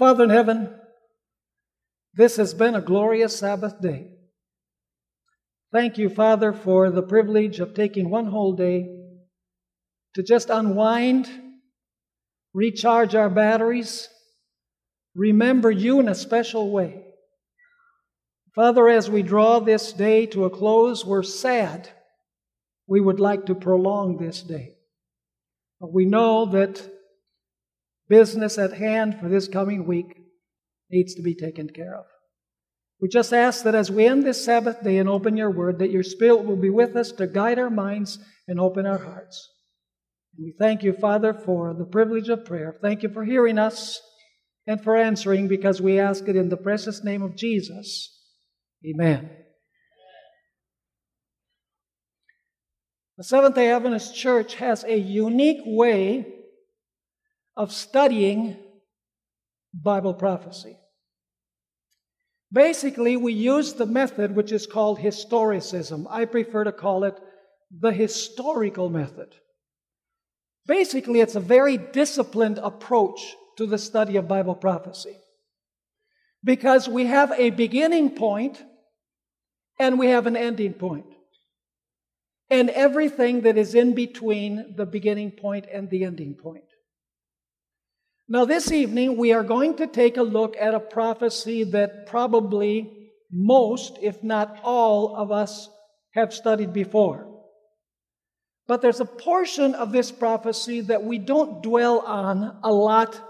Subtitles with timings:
[0.00, 0.74] Father in heaven,
[2.14, 4.06] this has been a glorious Sabbath day.
[5.72, 8.88] Thank you, Father, for the privilege of taking one whole day
[10.14, 11.28] to just unwind,
[12.54, 14.08] recharge our batteries,
[15.14, 17.04] remember you in a special way.
[18.54, 21.90] Father, as we draw this day to a close, we're sad.
[22.86, 24.76] We would like to prolong this day.
[25.78, 26.90] But we know that
[28.10, 30.18] business at hand for this coming week
[30.90, 32.04] needs to be taken care of.
[33.00, 35.90] We just ask that as we end this Sabbath day and open your word, that
[35.90, 39.48] your Spirit will be with us to guide our minds and open our hearts.
[40.36, 42.76] And we thank you, Father, for the privilege of prayer.
[42.82, 44.00] Thank you for hearing us
[44.66, 48.14] and for answering because we ask it in the precious name of Jesus.
[48.84, 49.30] Amen.
[53.16, 56.39] The Seventh day Adventist Church has a unique way
[57.56, 58.56] of studying
[59.74, 60.76] Bible prophecy.
[62.52, 66.06] Basically, we use the method which is called historicism.
[66.10, 67.18] I prefer to call it
[67.70, 69.34] the historical method.
[70.66, 73.20] Basically, it's a very disciplined approach
[73.56, 75.16] to the study of Bible prophecy
[76.42, 78.62] because we have a beginning point
[79.78, 81.06] and we have an ending point.
[82.48, 86.64] And everything that is in between the beginning point and the ending point.
[88.32, 93.10] Now, this evening, we are going to take a look at a prophecy that probably
[93.28, 95.68] most, if not all, of us
[96.12, 97.26] have studied before.
[98.68, 103.20] But there's a portion of this prophecy that we don't dwell on a lot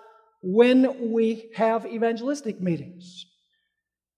[0.42, 3.24] when we have evangelistic meetings.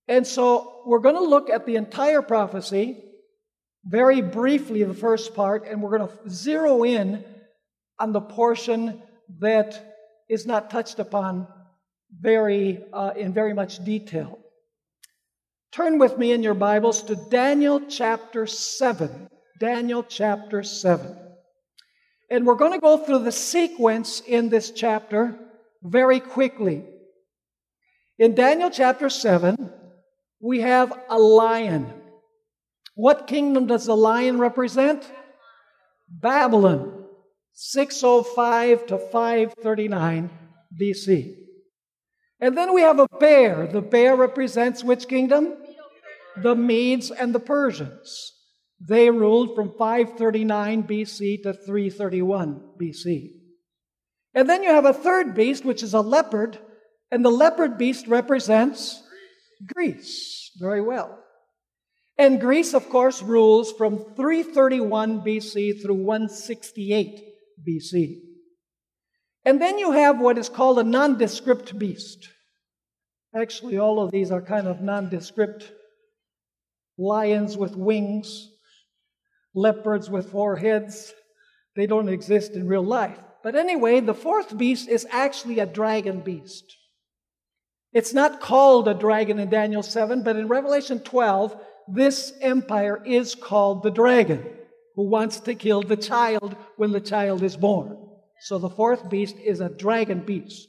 [0.09, 3.01] And so we're going to look at the entire prophecy
[3.85, 7.25] very briefly, the first part, and we're going to zero in
[8.01, 9.01] on the portion
[9.39, 9.92] that
[10.33, 11.47] is not touched upon
[12.19, 14.39] very, uh, in very much detail.
[15.73, 19.29] Turn with me in your Bibles to Daniel chapter 7.
[19.61, 21.15] Daniel chapter 7.
[22.31, 25.39] And we're going to go through the sequence in this chapter
[25.83, 26.83] very quickly.
[28.19, 29.71] In Daniel chapter 7,
[30.41, 31.93] we have a lion.
[32.95, 35.05] What kingdom does the lion represent?
[36.09, 37.02] Babylon.
[37.55, 40.31] 605 to 539
[40.81, 41.35] BC.
[42.41, 43.67] And then we have a bear.
[43.67, 45.55] The bear represents which kingdom?
[46.37, 48.33] The Medes and the Persians.
[48.81, 53.31] They ruled from 539 BC to 331 BC.
[54.35, 56.59] And then you have a third beast, which is a leopard,
[57.11, 59.03] and the leopard beast represents
[59.73, 60.51] Greece.
[60.59, 61.19] Very well.
[62.19, 67.32] And Greece, of course, rules from 331 BC through 168
[67.67, 68.21] BC.
[69.45, 72.29] And then you have what is called a nondescript beast.
[73.35, 75.73] Actually, all of these are kind of nondescript
[76.99, 78.51] lions with wings,
[79.55, 81.13] leopards with four heads.
[81.75, 83.19] They don't exist in real life.
[83.43, 86.77] But anyway, the fourth beast is actually a dragon beast.
[87.93, 91.57] It's not called a dragon in Daniel 7, but in Revelation 12,
[91.89, 94.47] this empire is called the dragon
[94.95, 97.97] who wants to kill the child when the child is born.
[98.41, 100.69] So the fourth beast is a dragon beast.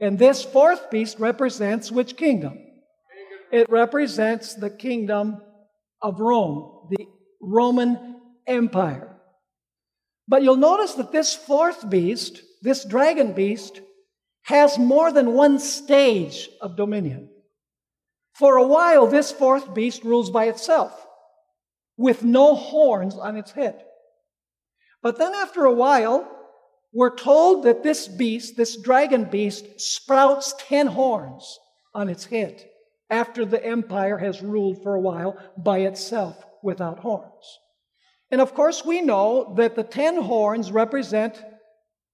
[0.00, 2.58] And this fourth beast represents which kingdom?
[3.52, 5.40] It represents the kingdom
[6.02, 7.06] of Rome, the
[7.40, 9.16] Roman Empire.
[10.26, 13.80] But you'll notice that this fourth beast, this dragon beast,
[14.42, 17.30] has more than one stage of dominion.
[18.34, 21.03] For a while, this fourth beast rules by itself
[21.96, 23.82] with no horns on its head.
[25.02, 26.30] But then after a while,
[26.92, 31.58] we're told that this beast, this dragon beast, sprouts 10 horns
[31.94, 32.64] on its head
[33.10, 37.58] after the empire has ruled for a while by itself without horns.
[38.30, 41.42] And of course, we know that the 10 horns represent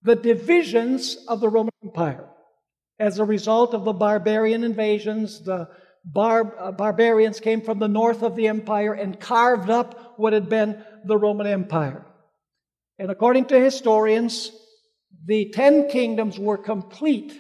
[0.03, 2.29] the divisions of the Roman Empire
[2.99, 5.69] as a result of the barbarian invasions, the
[6.13, 10.49] bar- uh, barbarians came from the north of the empire and carved up what had
[10.49, 12.05] been the Roman Empire.
[12.99, 14.53] And according to historians,
[15.25, 17.37] the ten kingdoms were complete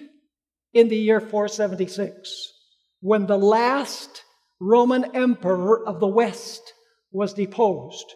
[0.72, 2.52] in the year 476
[3.00, 4.22] when the last
[4.60, 6.74] Roman emperor of the West
[7.12, 8.14] was deposed.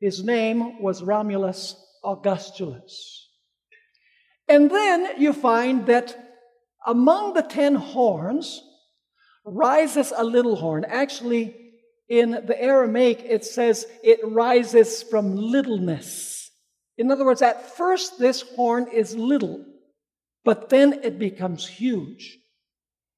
[0.00, 1.74] His name was Romulus
[2.04, 3.28] Augustulus.
[4.48, 6.16] And then you find that
[6.86, 8.62] among the ten horns,
[9.46, 10.84] rises a little horn.
[10.84, 11.56] Actually,
[12.08, 16.50] in the Aramaic, it says it rises from littleness.
[16.98, 19.64] In other words, at first, this horn is little,
[20.44, 22.38] but then it becomes huge.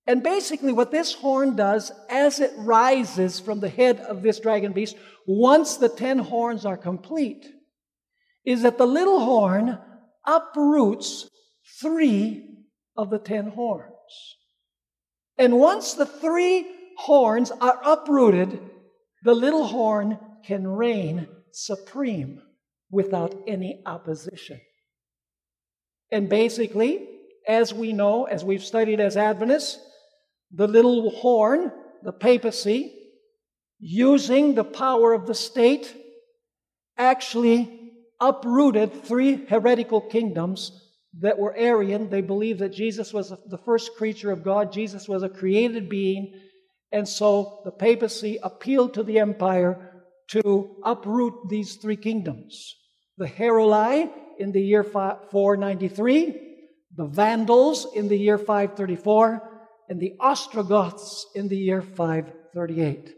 [0.06, 4.72] And basically, what this horn does as it rises from the head of this dragon
[4.72, 4.96] beast,
[5.26, 7.46] once the ten horns are complete,
[8.44, 9.78] is that the little horn
[10.26, 11.28] uproots
[11.80, 12.48] three
[12.96, 14.38] of the ten horns.
[15.38, 18.61] And once the three horns are uprooted,
[19.23, 22.43] the little horn can reign supreme
[22.90, 24.61] without any opposition.
[26.11, 27.06] And basically,
[27.46, 29.79] as we know, as we've studied as Adventists,
[30.50, 31.70] the little horn,
[32.02, 32.94] the papacy,
[33.79, 35.94] using the power of the state,
[36.96, 40.88] actually uprooted three heretical kingdoms
[41.20, 42.10] that were Arian.
[42.10, 46.32] They believed that Jesus was the first creature of God, Jesus was a created being,
[46.93, 52.75] and so the papacy appealed to the empire to uproot these three kingdoms.
[53.16, 56.40] The Heruli in the year 493,
[56.94, 59.43] the Vandals in the year 534,
[59.88, 63.14] and the Ostrogoths in the year 538.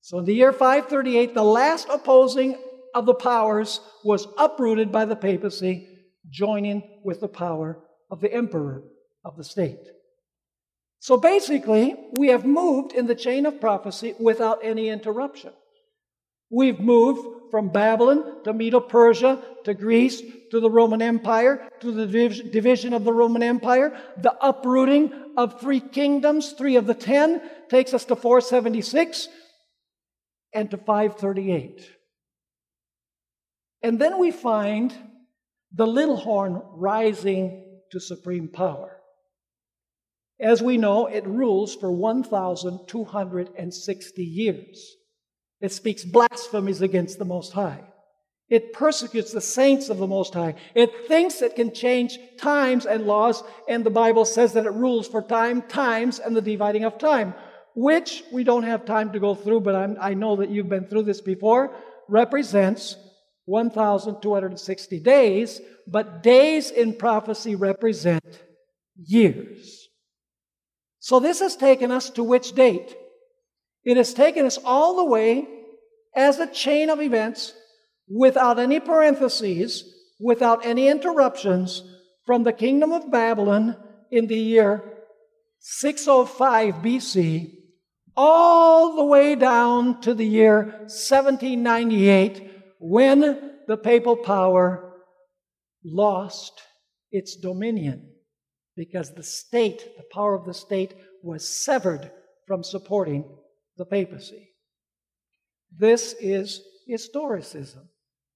[0.00, 2.56] So in the year 538, the last opposing
[2.94, 5.87] of the powers was uprooted by the papacy,
[6.30, 7.78] joining with the power
[8.10, 8.82] of the emperor
[9.24, 9.78] of the state.
[11.00, 15.52] So basically, we have moved in the chain of prophecy without any interruption.
[16.50, 22.06] We've moved from Babylon to Medo Persia to Greece to the Roman Empire to the
[22.06, 23.98] division of the Roman Empire.
[24.16, 29.28] The uprooting of three kingdoms, three of the ten, takes us to 476
[30.54, 31.86] and to 538.
[33.82, 34.94] And then we find
[35.72, 38.98] the little horn rising to supreme power.
[40.40, 44.96] As we know, it rules for 1,260 years.
[45.60, 47.82] It speaks blasphemies against the Most High.
[48.48, 50.54] It persecutes the saints of the Most High.
[50.74, 55.08] It thinks it can change times and laws, and the Bible says that it rules
[55.08, 57.34] for time, times, and the dividing of time,
[57.74, 60.86] which we don't have time to go through, but I'm, i know that you've been
[60.86, 61.74] through this before,
[62.08, 62.96] represents
[63.48, 68.22] 1,260 days, but days in prophecy represent
[68.94, 69.88] years.
[71.00, 72.94] So this has taken us to which date?
[73.84, 75.48] It has taken us all the way
[76.14, 77.54] as a chain of events
[78.06, 81.82] without any parentheses, without any interruptions,
[82.26, 83.76] from the kingdom of Babylon
[84.10, 84.82] in the year
[85.60, 87.54] 605 BC
[88.14, 94.92] all the way down to the year 1798 when the papal power
[95.84, 96.60] lost
[97.10, 98.10] its dominion
[98.76, 102.10] because the state, the power of the state, was severed
[102.46, 103.24] from supporting
[103.76, 104.50] the papacy.
[105.76, 107.88] This is historicism.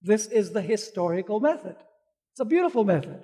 [0.02, 1.76] This is the historical method.
[2.32, 3.22] It's a beautiful method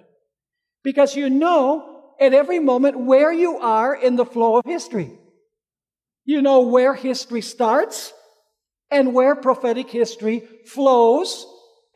[0.85, 5.11] because you know at every moment where you are in the flow of history.
[6.25, 8.13] You know where history starts
[8.91, 11.47] and where prophetic history flows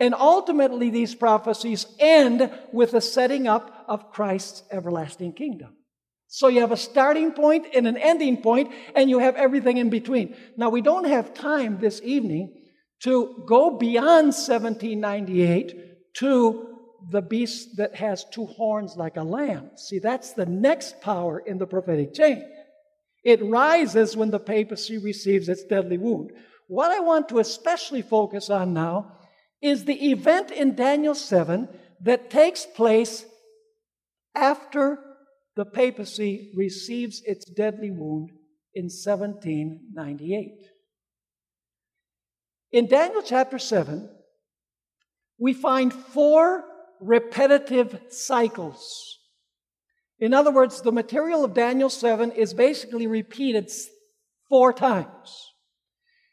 [0.03, 5.77] and ultimately, these prophecies end with the setting up of Christ's everlasting kingdom.
[6.27, 9.91] So you have a starting point and an ending point, and you have everything in
[9.91, 10.35] between.
[10.57, 12.53] Now, we don't have time this evening
[13.05, 16.69] to go beyond 1798 to
[17.09, 19.71] the beast that has two horns like a lamb.
[19.77, 22.45] See, that's the next power in the prophetic chain.
[23.23, 26.33] It rises when the papacy receives its deadly wound.
[26.73, 29.19] What I want to especially focus on now
[29.61, 31.69] is the event in Daniel 7
[32.01, 33.27] that takes place
[34.35, 34.99] after
[35.55, 38.31] the papacy receives its deadly wound
[38.75, 40.67] in 1798.
[42.73, 44.09] In Daniel chapter 7,
[45.39, 46.65] we find four
[47.03, 49.19] repetitive cycles.
[50.19, 53.71] In other words, the material of Daniel 7 is basically repeated
[54.49, 55.52] four times.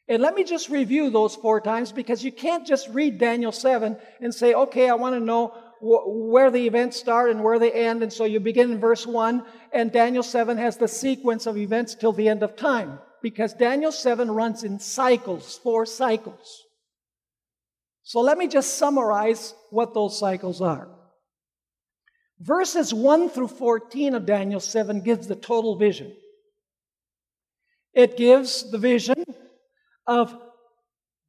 [0.10, 3.96] And let me just review those four times because you can't just read Daniel 7
[4.22, 5.50] and say, okay, I want to know
[5.82, 8.02] wh- where the events start and where they end.
[8.02, 11.94] And so you begin in verse 1, and Daniel 7 has the sequence of events
[11.94, 16.64] till the end of time because Daniel 7 runs in cycles, four cycles.
[18.02, 20.90] So let me just summarize what those cycles are.
[22.40, 26.16] Verses 1 through 14 of Daniel 7 gives the total vision.
[27.94, 29.24] It gives the vision
[30.10, 30.36] of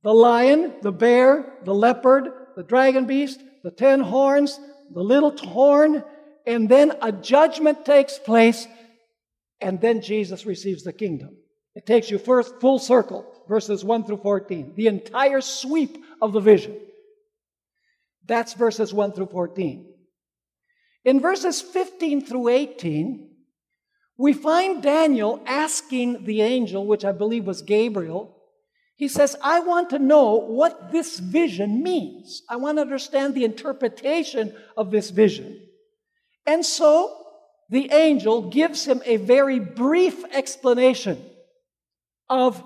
[0.02, 4.58] the lion, the bear, the leopard, the dragon beast, the ten horns,
[4.92, 6.02] the little horn,
[6.46, 8.66] and then a judgment takes place,
[9.60, 11.36] and then Jesus receives the kingdom.
[11.74, 16.40] It takes you first full circle, verses 1 through 14, the entire sweep of the
[16.40, 16.74] vision.
[18.26, 19.92] That's verses 1 through 14.
[21.04, 23.28] In verses 15 through 18,
[24.16, 28.39] we find Daniel asking the angel, which I believe was Gabriel,
[29.00, 32.42] he says, I want to know what this vision means.
[32.50, 35.58] I want to understand the interpretation of this vision.
[36.46, 37.16] And so
[37.70, 41.18] the angel gives him a very brief explanation
[42.28, 42.62] of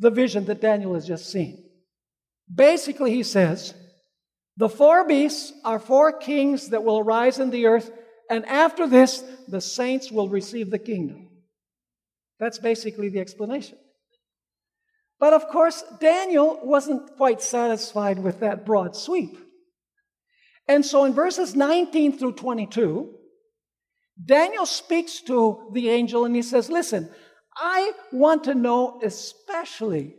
[0.00, 1.64] the vision that Daniel has just seen.
[2.52, 3.72] Basically, he says,
[4.56, 7.88] the four beasts are four kings that will arise in the earth,
[8.28, 11.28] and after this, the saints will receive the kingdom.
[12.40, 13.78] That's basically the explanation.
[15.20, 19.38] But of course, Daniel wasn't quite satisfied with that broad sweep.
[20.66, 23.14] And so in verses 19 through 22,
[24.24, 27.10] Daniel speaks to the angel and he says, Listen,
[27.54, 30.14] I want to know especially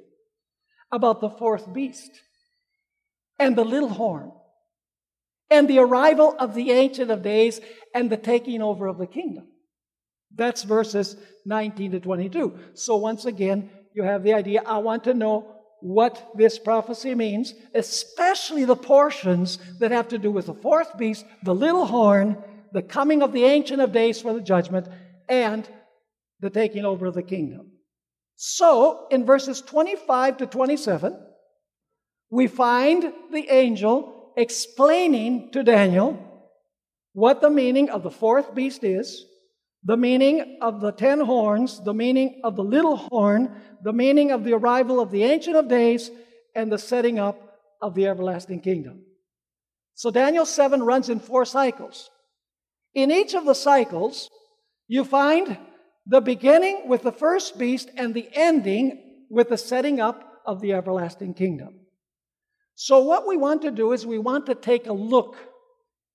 [0.91, 2.12] about the fourth beast
[3.39, 4.31] and the little horn
[5.50, 7.60] and the arrival of the Ancient of Days
[7.96, 9.48] and the taking over of the kingdom.
[10.34, 11.15] That's verses
[11.46, 12.58] 19 to 22.
[12.74, 14.62] So once again, you have the idea.
[14.65, 20.31] I want to know what this prophecy means, especially the portions that have to do
[20.31, 22.38] with the fourth beast, the little horn,
[22.71, 24.88] the coming of the Ancient of Days for the judgment,
[25.27, 25.67] and
[26.39, 27.71] the taking over of the kingdom.
[28.36, 31.17] So, in verses 25 to 27,
[32.29, 36.17] we find the angel explaining to Daniel
[37.13, 39.25] what the meaning of the fourth beast is,
[39.83, 44.43] the meaning of the ten horns, the meaning of the little horn, the meaning of
[44.43, 46.11] the arrival of the Ancient of Days,
[46.55, 49.01] and the setting up of the everlasting kingdom.
[49.95, 52.09] So Daniel 7 runs in four cycles.
[52.93, 54.29] In each of the cycles,
[54.88, 55.57] you find
[56.05, 60.73] the beginning with the first beast and the ending with the setting up of the
[60.73, 61.79] everlasting kingdom.
[62.75, 65.38] So, what we want to do is we want to take a look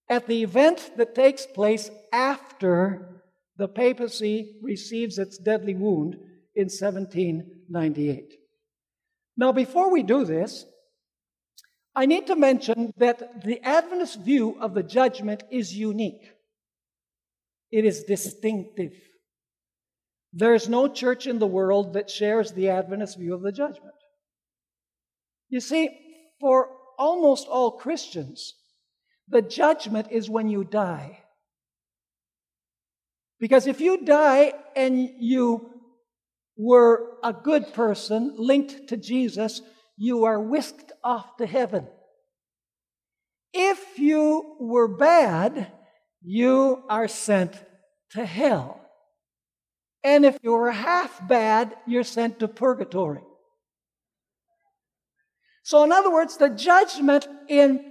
[0.09, 3.16] at the event that takes place after
[3.57, 6.15] the papacy receives its deadly wound
[6.55, 8.35] in 1798.
[9.37, 10.65] Now, before we do this,
[11.95, 16.31] I need to mention that the Adventist view of the judgment is unique.
[17.71, 18.93] It is distinctive.
[20.33, 23.95] There is no church in the world that shares the Adventist view of the judgment.
[25.49, 25.89] You see,
[26.41, 28.55] for almost all Christians,
[29.29, 31.23] the judgment is when you die.
[33.39, 35.71] Because if you die and you
[36.57, 39.61] were a good person linked to Jesus,
[39.97, 41.87] you are whisked off to heaven.
[43.53, 45.73] If you were bad,
[46.23, 47.53] you are sent
[48.11, 48.81] to hell.
[50.03, 53.23] And if you were half bad, you're sent to purgatory.
[55.63, 57.85] So, in other words, the judgment in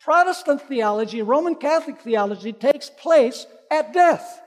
[0.00, 4.40] Protestant theology, Roman Catholic theology, takes place at death.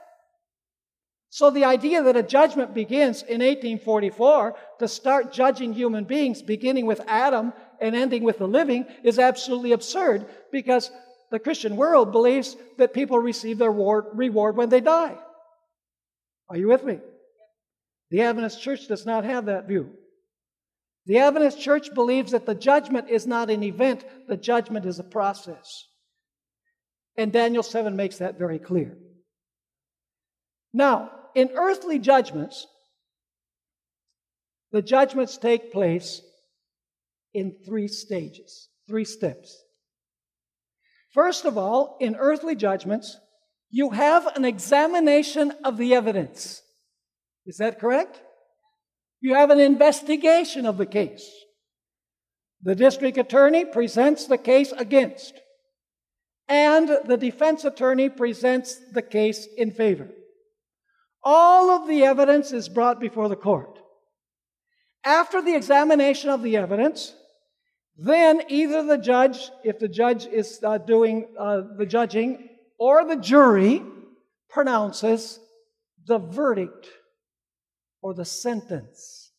[1.34, 6.84] So the idea that a judgment begins in 1844 to start judging human beings, beginning
[6.84, 10.90] with Adam and ending with the living, is absolutely absurd because
[11.30, 15.16] the Christian world believes that people receive their reward when they die.
[16.50, 16.98] Are you with me?
[18.10, 19.88] The Adventist Church does not have that view.
[21.06, 25.02] The Adventist Church believes that the judgment is not an event, the judgment is a
[25.02, 25.86] process.
[27.16, 28.98] And Daniel 7 makes that very clear.
[30.74, 32.66] Now, in earthly judgments,
[34.72, 36.22] the judgments take place
[37.34, 39.56] in three stages, three steps.
[41.12, 43.18] First of all, in earthly judgments,
[43.70, 46.62] you have an examination of the evidence.
[47.46, 48.20] Is that correct?
[49.20, 51.30] You have an investigation of the case.
[52.62, 55.34] The district attorney presents the case against,
[56.48, 60.08] and the defense attorney presents the case in favor.
[61.24, 63.78] All of the evidence is brought before the court.
[65.04, 67.14] After the examination of the evidence,
[67.96, 72.48] then either the judge, if the judge is uh, doing uh, the judging,
[72.78, 73.82] or the jury
[74.48, 75.38] pronounces
[76.06, 76.88] the verdict
[78.00, 79.30] or the sentence.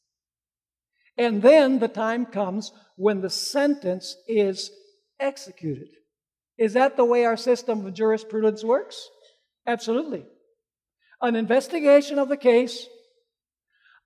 [1.18, 4.72] And then the time comes when the sentence is
[5.20, 5.90] executed.
[6.58, 9.10] Is that the way our system of jurisprudence works?
[9.68, 10.26] Absolutely
[11.24, 12.88] an investigation of the case,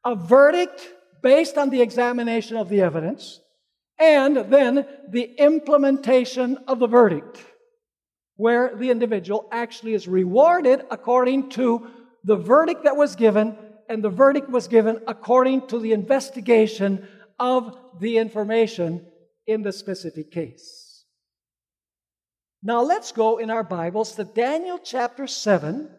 [0.06, 0.88] a verdict
[1.24, 3.42] based on the examination of the evidence,
[4.00, 7.44] and then the implementation of the verdict,
[8.36, 11.88] where the individual actually is rewarded according to
[12.24, 13.58] the verdict that was given,
[13.90, 17.08] and the verdict was given according to the investigation
[17.40, 19.04] of the information
[19.48, 21.06] in the specific case.
[22.62, 25.90] Now let's go in our Bibles to Daniel chapter 7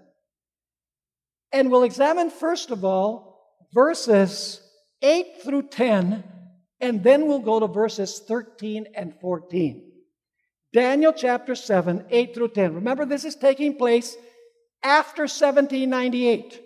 [1.53, 4.61] And we'll examine, first of all, verses
[5.03, 6.25] 8 through 10,
[6.81, 9.85] and then we'll go to verses 13 and 14.
[10.73, 12.75] Daniel chapter 7, 8 through 10.
[12.75, 14.17] Remember, this is taking place
[14.83, 16.63] after 1798.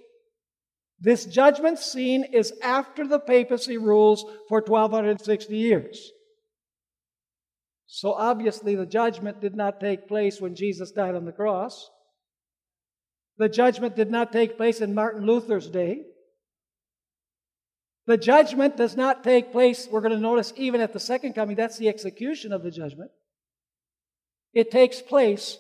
[1.01, 6.11] This judgment scene is after the papacy rules for 1260 years.
[7.87, 11.91] So obviously, the judgment did not take place when Jesus died on the cross.
[13.39, 16.03] The judgment did not take place in Martin Luther's day.
[18.07, 21.57] The judgment does not take place, we're going to notice, even at the second coming.
[21.57, 23.11] That's the execution of the judgment.
[24.53, 25.59] It takes place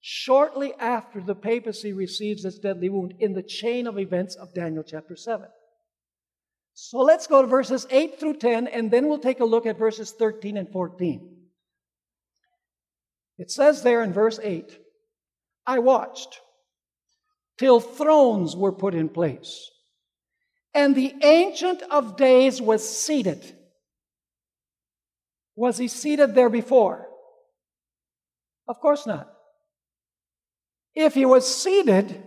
[0.00, 4.82] shortly after the papacy receives its deadly wound in the chain of events of Daniel
[4.82, 5.46] chapter 7.
[6.74, 9.78] So let's go to verses 8 through 10, and then we'll take a look at
[9.78, 11.36] verses 13 and 14.
[13.38, 14.78] It says there in verse 8
[15.66, 16.40] I watched
[17.58, 19.70] till thrones were put in place,
[20.74, 23.56] and the Ancient of Days was seated.
[25.54, 27.08] Was he seated there before?
[28.68, 29.32] Of course not.
[30.94, 32.22] If he was seated,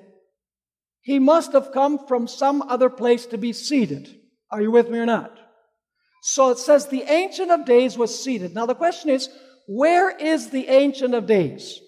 [1.02, 4.16] he must have come from some other place to be seated.
[4.52, 5.38] Are you with me or not?
[6.22, 8.54] So it says the Ancient of Days was seated.
[8.54, 9.30] Now the question is,
[9.68, 11.80] where is the Ancient of Days?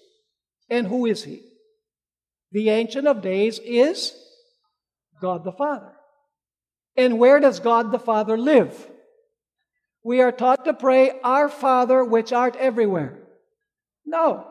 [0.70, 1.42] And who is he?
[2.52, 4.14] The Ancient of Days is
[5.20, 5.92] God the Father.
[6.96, 8.88] And where does God the Father live?
[10.04, 13.18] We are taught to pray, Our Father which art everywhere.
[14.04, 14.46] No.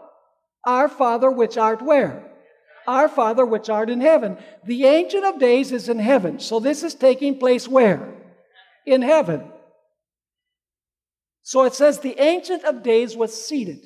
[0.66, 2.28] Our Father which art where?
[2.88, 4.38] Our Father which art in heaven.
[4.66, 6.40] The Ancient of Days is in heaven.
[6.40, 8.16] So this is taking place where?
[8.88, 9.44] In heaven.
[11.44, 13.84] So it says the Ancient of Days was seated.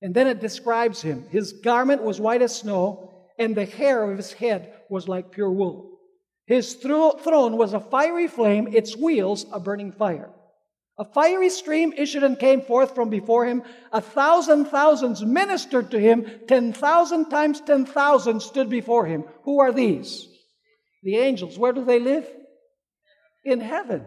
[0.00, 1.24] And then it describes him.
[1.28, 5.50] His garment was white as snow, and the hair of his head was like pure
[5.50, 5.98] wool.
[6.46, 10.30] His throne was a fiery flame, its wheels a burning fire.
[10.98, 13.62] A fiery stream issued and came forth from before him.
[13.92, 16.26] A thousand thousands ministered to him.
[16.48, 19.24] Ten thousand times ten thousand stood before him.
[19.44, 20.26] Who are these?
[21.04, 21.56] The angels.
[21.56, 22.26] Where do they live?
[23.44, 24.06] In heaven.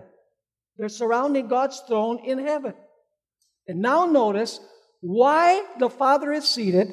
[0.78, 2.74] They're surrounding God's throne in heaven.
[3.68, 4.60] And now notice
[5.00, 6.88] why the Father is seated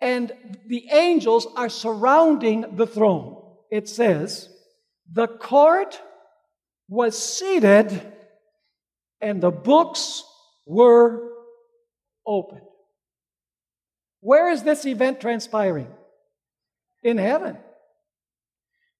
[0.00, 0.32] and
[0.66, 3.42] the angels are surrounding the throne.
[3.70, 4.48] It says,
[5.12, 6.00] the court
[6.88, 8.00] was seated
[9.20, 10.24] and the books
[10.66, 11.30] were
[12.26, 12.62] opened.
[14.20, 15.88] Where is this event transpiring?
[17.02, 17.58] In heaven.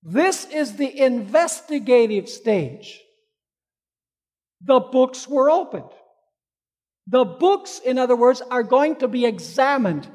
[0.02, 3.00] This is the investigative stage.
[4.60, 5.90] The books were opened.
[7.06, 10.06] The books, in other words, are going to be examined,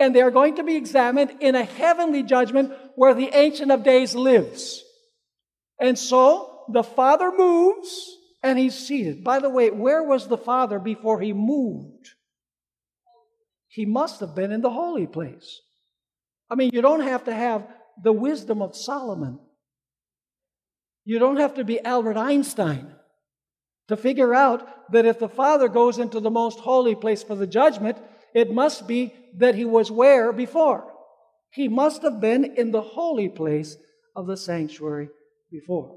[0.00, 3.84] and they are going to be examined in a heavenly judgment where the Ancient of
[3.84, 4.82] Days lives.
[5.78, 9.22] And so the Father moves, and he's seated.
[9.22, 12.08] By the way, where was the Father before he moved?
[13.68, 15.60] He must have been in the holy place.
[16.48, 17.68] I mean, you don't have to have
[18.02, 19.38] the wisdom of Solomon.
[21.04, 22.90] You don't have to be Albert Einstein
[23.88, 27.46] to figure out that if the Father goes into the most holy place for the
[27.46, 27.98] judgment,
[28.34, 30.92] it must be that he was where before?
[31.52, 33.76] He must have been in the holy place
[34.14, 35.08] of the sanctuary
[35.50, 35.96] before.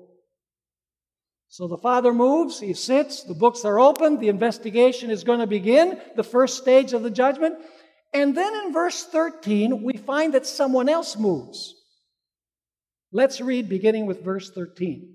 [1.47, 5.45] So the Father moves, he sits, the books are open, the investigation is going to
[5.45, 7.55] begin, the first stage of the judgment.
[8.11, 11.75] And then in verse 13, we find that someone else moves.
[13.11, 15.13] Let's read beginning with verse 13.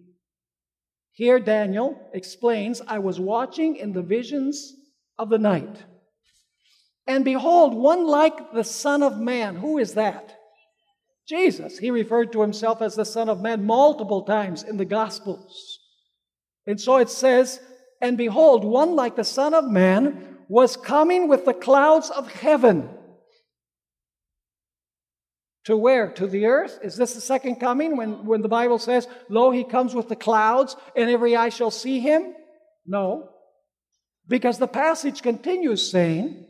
[1.11, 4.73] Here, Daniel explains I was watching in the visions
[5.19, 5.83] of the night.
[7.09, 9.57] And behold, one like the Son of Man.
[9.57, 10.37] Who is that?
[11.27, 11.79] Jesus.
[11.79, 15.81] He referred to himself as the Son of Man multiple times in the Gospels.
[16.67, 17.61] And so it says,
[18.03, 22.91] And behold, one like the Son of Man was coming with the clouds of heaven.
[25.65, 26.11] To where?
[26.13, 26.79] To the earth?
[26.83, 30.17] Is this the second coming when, when the Bible says, Lo, he comes with the
[30.17, 32.35] clouds and every eye shall see him?
[32.87, 33.31] No.
[34.27, 36.47] Because the passage continues saying,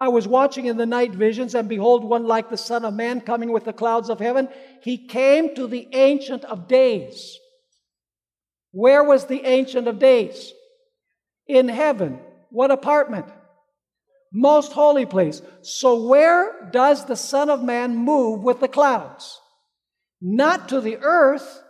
[0.00, 3.20] I was watching in the night visions, and behold, one like the Son of Man
[3.20, 4.48] coming with the clouds of heaven.
[4.82, 7.38] He came to the Ancient of Days.
[8.72, 10.52] Where was the Ancient of Days?
[11.46, 12.18] In heaven.
[12.48, 13.26] What apartment?
[14.32, 15.42] Most holy place.
[15.60, 19.38] So, where does the Son of Man move with the clouds?
[20.22, 21.62] Not to the earth,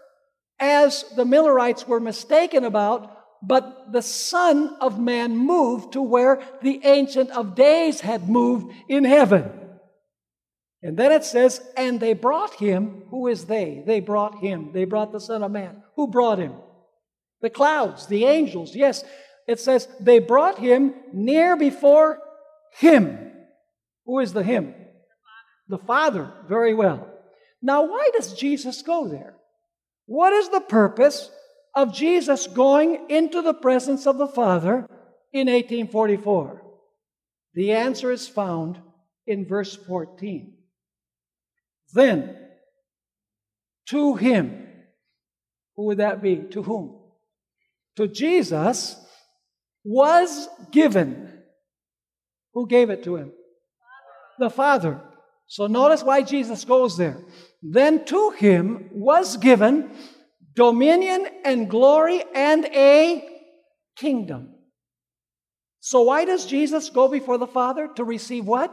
[0.60, 6.80] as the Millerites were mistaken about, but the Son of Man moved to where the
[6.84, 9.50] Ancient of Days had moved in heaven.
[10.82, 13.02] And then it says, and they brought him.
[13.10, 13.82] Who is they?
[13.86, 14.70] They brought him.
[14.72, 15.82] They brought the Son of Man.
[15.96, 16.54] Who brought him?
[17.42, 18.74] The clouds, the angels.
[18.74, 19.04] Yes,
[19.46, 22.18] it says, they brought him near before
[22.74, 23.32] him.
[24.06, 24.74] Who is the him?
[25.68, 25.82] The Father.
[25.82, 26.32] The Father.
[26.48, 27.06] Very well.
[27.62, 29.34] Now, why does Jesus go there?
[30.06, 31.30] What is the purpose
[31.74, 34.86] of Jesus going into the presence of the Father
[35.32, 36.62] in 1844?
[37.54, 38.78] The answer is found
[39.26, 40.54] in verse 14.
[41.92, 42.36] Then,
[43.88, 44.66] to him,
[45.76, 46.36] who would that be?
[46.52, 47.00] To whom?
[47.96, 48.96] To Jesus
[49.84, 51.42] was given.
[52.54, 53.32] Who gave it to him?
[54.38, 55.00] The Father.
[55.46, 57.18] So notice why Jesus goes there.
[57.62, 59.90] Then to him was given
[60.60, 63.26] dominion and glory and a
[63.96, 64.54] kingdom.
[65.80, 67.88] So why does Jesus go before the Father?
[67.96, 68.70] To receive what?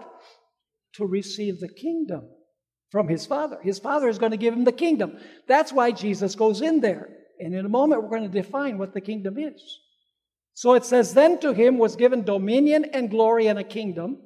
[0.95, 2.27] To receive the kingdom
[2.91, 3.57] from his Father.
[3.63, 5.17] His Father is going to give him the kingdom.
[5.47, 7.07] That's why Jesus goes in there.
[7.39, 9.79] And in a moment, we're going to define what the kingdom is.
[10.55, 14.17] So it says, Then to him was given dominion and glory and a kingdom,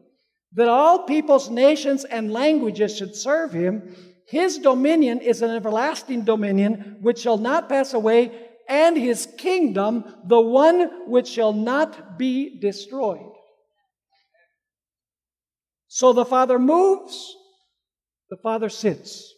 [0.53, 3.95] that all peoples, nations, and languages should serve him.
[4.27, 8.31] His dominion is an everlasting dominion which shall not pass away,
[8.67, 13.31] and his kingdom the one which shall not be destroyed.
[15.87, 17.35] So the Father moves,
[18.29, 19.33] the Father sits.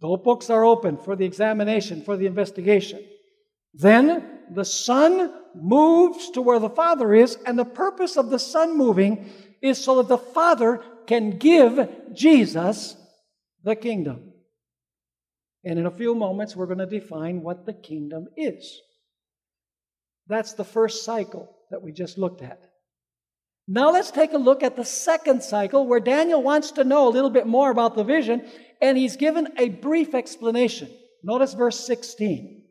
[0.00, 3.00] The books are open for the examination, for the investigation.
[3.72, 8.76] Then the Son moves to where the Father is, and the purpose of the Son
[8.76, 9.30] moving
[9.64, 12.96] is so that the Father can give Jesus
[13.64, 14.32] the kingdom.
[15.64, 18.78] And in a few moments, we're going to define what the kingdom is.
[20.26, 22.60] That's the first cycle that we just looked at.
[23.66, 27.14] Now let's take a look at the second cycle where Daniel wants to know a
[27.16, 28.46] little bit more about the vision,
[28.82, 30.90] and he's given a brief explanation.
[31.22, 32.62] Notice verse 16.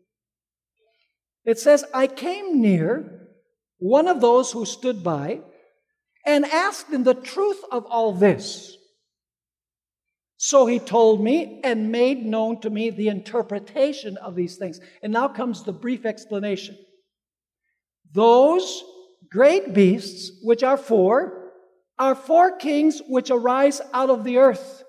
[1.45, 3.29] It says, I came near
[3.79, 5.41] one of those who stood by
[6.25, 8.77] and asked him the truth of all this.
[10.37, 14.79] So he told me and made known to me the interpretation of these things.
[15.01, 16.77] And now comes the brief explanation.
[18.11, 18.83] Those
[19.29, 21.51] great beasts, which are four,
[21.97, 24.83] are four kings which arise out of the earth.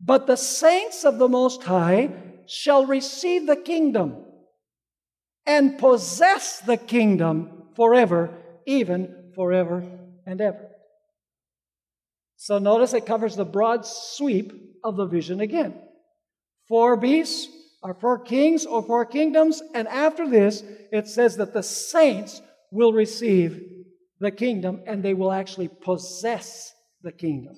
[0.00, 2.10] But the saints of the Most High
[2.46, 4.24] shall receive the kingdom
[5.46, 9.97] and possess the kingdom forever, even forever
[10.28, 10.68] and ever.
[12.36, 14.52] So notice it covers the broad sweep
[14.84, 15.74] of the vision again.
[16.68, 17.48] Four beasts
[17.82, 20.62] are four kings or four kingdoms, and after this,
[20.92, 23.62] it says that the saints will receive
[24.20, 27.56] the kingdom and they will actually possess the kingdom.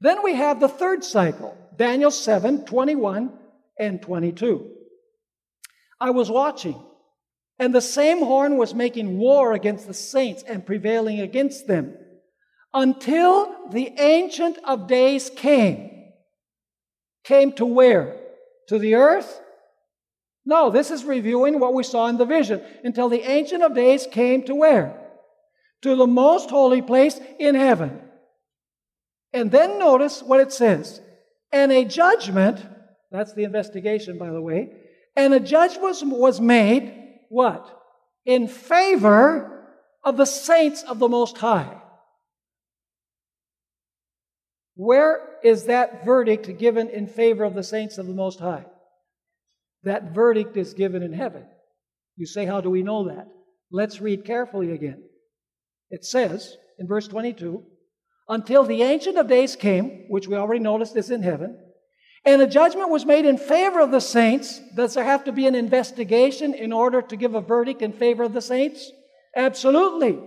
[0.00, 3.32] Then we have the third cycle, Daniel 7 21
[3.78, 4.72] and 22.
[6.00, 6.80] I was watching,
[7.58, 11.94] and the same horn was making war against the saints and prevailing against them
[12.72, 15.90] until the Ancient of Days came.
[17.24, 18.16] Came to where?
[18.68, 19.40] To the earth?
[20.44, 22.62] No, this is reviewing what we saw in the vision.
[22.84, 24.98] Until the Ancient of Days came to where?
[25.82, 28.00] To the most holy place in heaven.
[29.32, 31.00] And then notice what it says.
[31.52, 32.64] And a judgment,
[33.10, 34.72] that's the investigation, by the way,
[35.16, 36.94] and a judgment was, made,
[37.28, 37.74] what?
[38.24, 39.66] In favor
[40.04, 41.80] of the saints of the Most High.
[44.74, 48.64] Where is that verdict given in favor of the saints of the Most High?
[49.82, 51.44] That verdict is given in heaven.
[52.16, 53.28] You say, How do we know that?
[53.70, 55.02] Let's read carefully again.
[55.90, 57.62] It says in verse 22
[58.28, 61.58] Until the Ancient of Days came, which we already noticed is in heaven,
[62.28, 64.60] and a judgment was made in favor of the saints.
[64.74, 68.22] Does there have to be an investigation in order to give a verdict in favor
[68.22, 68.92] of the saints?
[69.34, 70.18] Absolutely.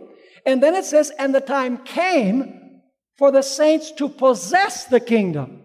[0.43, 2.81] And then it says, and the time came
[3.19, 5.61] for the saints to possess the kingdom.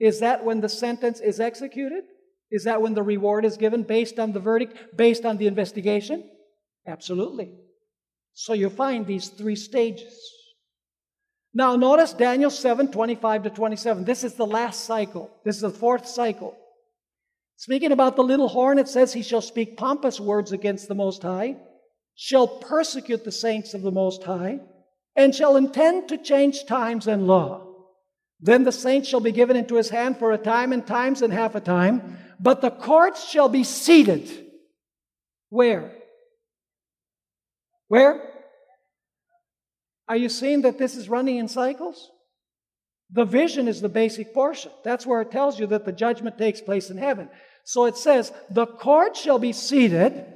[0.00, 2.04] Is that when the sentence is executed?
[2.50, 6.24] Is that when the reward is given based on the verdict, based on the investigation?
[6.86, 7.52] Absolutely.
[8.32, 10.18] So you find these three stages.
[11.54, 14.04] Now, notice Daniel 7 25 to 27.
[14.04, 15.30] This is the last cycle.
[15.44, 16.56] This is the fourth cycle.
[17.56, 21.22] Speaking about the little horn, it says, He shall speak pompous words against the Most
[21.22, 21.56] High,
[22.16, 24.58] shall persecute the saints of the Most High,
[25.14, 27.68] and shall intend to change times and law.
[28.40, 31.32] Then the saints shall be given into his hand for a time and times and
[31.32, 34.28] half a time, but the courts shall be seated.
[35.50, 35.92] Where?
[37.86, 38.33] Where?
[40.08, 42.10] Are you seeing that this is running in cycles?
[43.10, 44.72] The vision is the basic portion.
[44.82, 47.28] That's where it tells you that the judgment takes place in heaven.
[47.64, 50.26] So it says, The court shall be seated,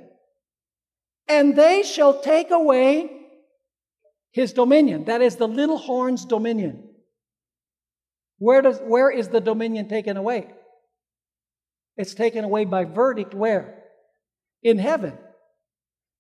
[1.26, 3.11] and they shall take away
[4.33, 5.04] his dominion.
[5.04, 6.85] That is the little horn's dominion.
[8.38, 10.48] Where, does, where is the dominion taken away?
[11.96, 13.83] It's taken away by verdict where?
[14.62, 15.18] In heaven.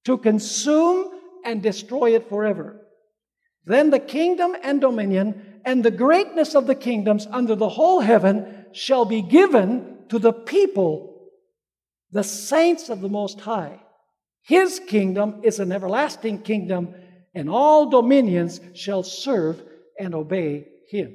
[0.06, 1.10] To consume
[1.44, 2.80] and destroy it forever.
[3.68, 8.64] Then the kingdom and dominion and the greatness of the kingdoms under the whole heaven
[8.72, 11.28] shall be given to the people,
[12.10, 13.78] the saints of the Most High.
[14.40, 16.94] His kingdom is an everlasting kingdom,
[17.34, 19.62] and all dominions shall serve
[20.00, 21.14] and obey him.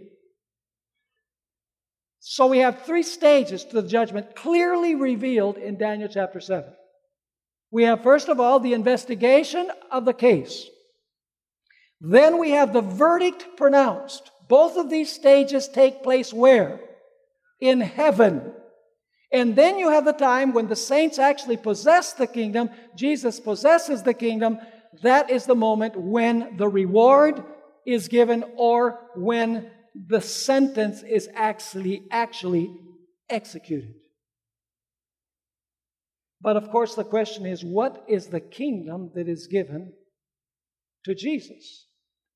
[2.19, 6.71] So we have three stages to the judgment clearly revealed in Daniel chapter 7.
[7.71, 10.69] We have, first of all, the investigation of the case.
[12.05, 14.29] Then we have the verdict pronounced.
[14.49, 16.81] Both of these stages take place where?
[17.61, 18.51] In heaven.
[19.31, 22.69] And then you have the time when the saints actually possess the kingdom.
[22.97, 24.59] Jesus possesses the kingdom.
[25.01, 27.41] That is the moment when the reward
[27.87, 32.69] is given or when the sentence is actually actually
[33.29, 33.95] executed.
[36.41, 39.93] But of course, the question is what is the kingdom that is given
[41.05, 41.87] to Jesus?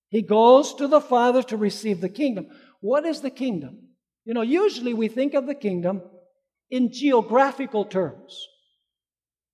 [0.09, 2.47] He goes to the Father to receive the kingdom.
[2.79, 3.79] What is the kingdom?
[4.25, 6.01] You know, usually we think of the kingdom
[6.69, 8.47] in geographical terms.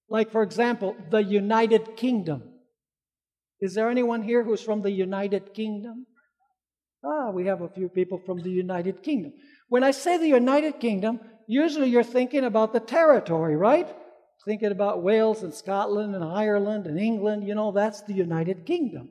[0.09, 2.43] Like, for example, the United Kingdom.
[3.59, 6.05] Is there anyone here who's from the United Kingdom?
[7.03, 9.33] Ah, we have a few people from the United Kingdom.
[9.69, 13.87] When I say the United Kingdom, usually you're thinking about the territory, right?
[14.45, 19.09] Thinking about Wales and Scotland and Ireland and England, you know, that's the United Kingdom.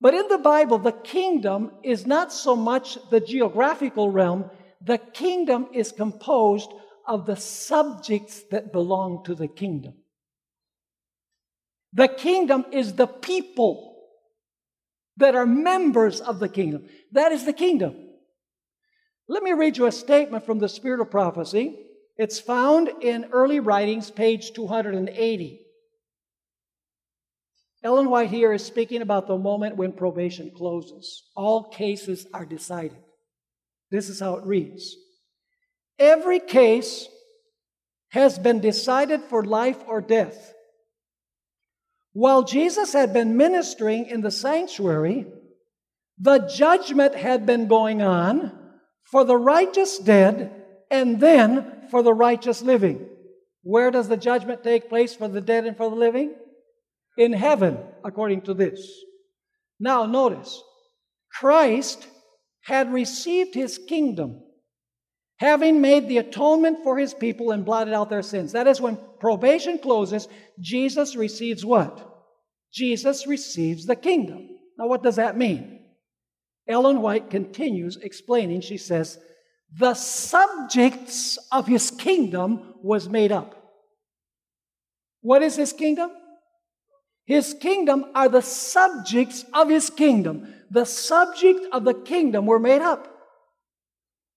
[0.00, 5.68] But in the Bible, the kingdom is not so much the geographical realm, the kingdom
[5.72, 6.70] is composed
[7.06, 9.94] of the subjects that belong to the kingdom.
[11.92, 13.96] The kingdom is the people
[15.16, 16.88] that are members of the kingdom.
[17.12, 17.94] That is the kingdom.
[19.28, 21.78] Let me read you a statement from the Spirit of Prophecy.
[22.18, 25.65] It's found in early writings, page 280.
[27.82, 31.24] Ellen White here is speaking about the moment when probation closes.
[31.36, 32.98] All cases are decided.
[33.90, 34.96] This is how it reads
[35.98, 37.08] Every case
[38.10, 40.54] has been decided for life or death.
[42.12, 45.26] While Jesus had been ministering in the sanctuary,
[46.18, 48.58] the judgment had been going on
[49.10, 53.06] for the righteous dead and then for the righteous living.
[53.62, 56.34] Where does the judgment take place for the dead and for the living?
[57.16, 59.04] In heaven, according to this.
[59.80, 60.62] Now, notice,
[61.32, 62.06] Christ
[62.62, 64.42] had received his kingdom,
[65.38, 68.52] having made the atonement for his people and blotted out their sins.
[68.52, 70.28] That is when probation closes,
[70.60, 72.02] Jesus receives what?
[72.72, 74.48] Jesus receives the kingdom.
[74.78, 75.80] Now, what does that mean?
[76.68, 78.60] Ellen White continues explaining.
[78.60, 79.18] She says,
[79.78, 83.54] The subjects of his kingdom was made up.
[85.20, 86.10] What is his kingdom?
[87.26, 90.54] His kingdom are the subjects of his kingdom.
[90.70, 93.12] The subject of the kingdom were made up.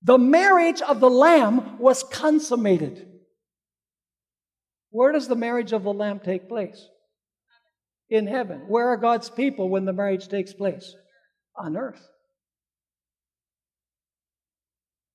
[0.02, 3.08] The marriage of the Lamb was consummated.
[4.90, 6.88] Where does the marriage of the Lamb take place?
[8.10, 8.62] in heaven.
[8.68, 10.96] Where are God's people when the marriage takes place?
[11.56, 12.08] On earth.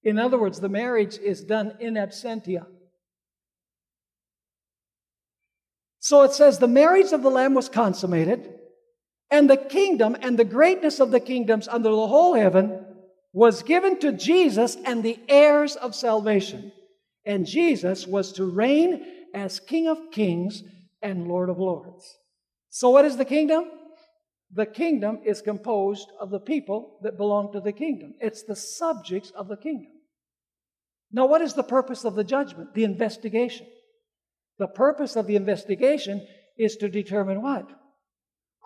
[0.02, 2.66] In other words, the marriage is done in absentia.
[6.04, 8.52] So it says, the marriage of the Lamb was consummated,
[9.30, 12.84] and the kingdom and the greatness of the kingdoms under the whole heaven
[13.32, 16.72] was given to Jesus and the heirs of salvation.
[17.24, 20.62] And Jesus was to reign as King of kings
[21.00, 22.18] and Lord of lords.
[22.68, 23.64] So, what is the kingdom?
[24.52, 29.30] The kingdom is composed of the people that belong to the kingdom, it's the subjects
[29.30, 29.92] of the kingdom.
[31.10, 32.74] Now, what is the purpose of the judgment?
[32.74, 33.68] The investigation.
[34.58, 37.68] The purpose of the investigation is to determine what?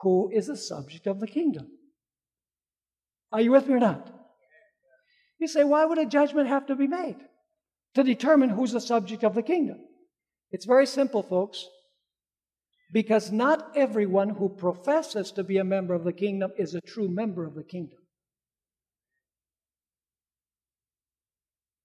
[0.02, 1.68] Who is the subject of the kingdom?
[3.32, 4.10] Are you with me or not?
[5.38, 7.16] You say, why would a judgment have to be made?
[7.94, 9.78] To determine who's the subject of the kingdom.
[10.50, 11.64] It's very simple, folks.
[12.92, 17.08] Because not everyone who professes to be a member of the kingdom is a true
[17.08, 17.98] member of the kingdom.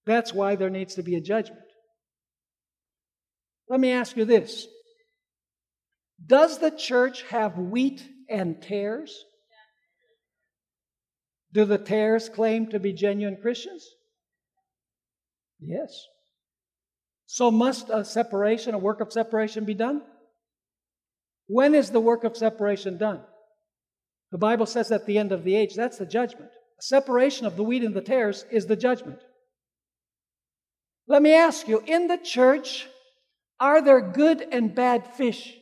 [0.05, 1.62] That's why there needs to be a judgment.
[3.69, 4.67] Let me ask you this
[6.25, 9.25] Does the church have wheat and tares?
[11.53, 13.87] Do the tares claim to be genuine Christians?
[15.59, 16.05] Yes.
[17.27, 20.01] So must a separation, a work of separation be done?
[21.47, 23.21] When is the work of separation done?
[24.31, 26.49] The Bible says at the end of the age, that's the judgment.
[26.79, 29.19] Separation of the wheat and the tares is the judgment.
[31.07, 32.87] Let me ask you, in the church,
[33.63, 35.55] are there good and bad fish?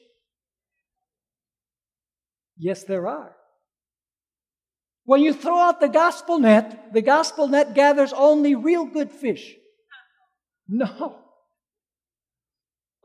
[2.57, 3.35] Yes, there are.
[5.05, 9.53] When you throw out the gospel net, the gospel net gathers only real good fish.
[10.67, 11.19] No.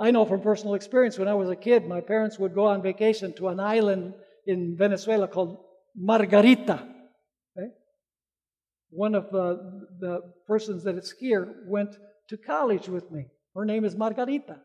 [0.00, 2.82] I know from personal experience when I was a kid, my parents would go on
[2.82, 4.14] vacation to an island
[4.46, 5.58] in Venezuela called
[5.94, 6.86] Margarita.
[7.52, 7.68] Okay?
[8.90, 9.56] One of uh,
[10.00, 11.96] the persons that is here went
[12.28, 13.26] to college with me.
[13.54, 14.56] Her name is Margarita,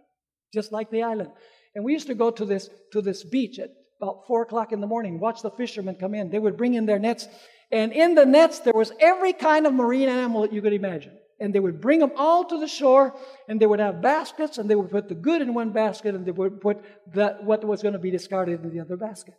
[0.53, 1.31] just like the island.
[1.75, 3.69] And we used to go to this, to this beach at
[4.01, 6.29] about four o'clock in the morning, watch the fishermen come in.
[6.29, 7.27] They would bring in their nets,
[7.71, 11.17] and in the nets there was every kind of marine animal that you could imagine.
[11.39, 13.15] And they would bring them all to the shore,
[13.47, 16.25] and they would have baskets, and they would put the good in one basket, and
[16.25, 19.37] they would put the, what was going to be discarded in the other basket.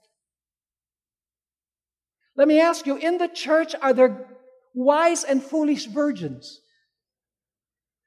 [2.37, 4.27] Let me ask you, in the church, are there
[4.75, 6.62] wise and foolish virgins?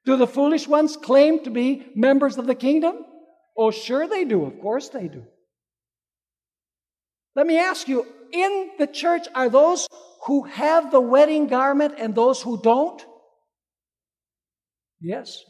[0.06, 3.04] Do the foolish ones claim to be members of the kingdom?
[3.58, 4.44] Oh, sure they do.
[4.44, 5.24] Of course they do.
[7.34, 9.88] Let me ask you in the church, are those
[10.26, 13.04] who have the wedding garment and those who don't?
[15.00, 15.42] Yes.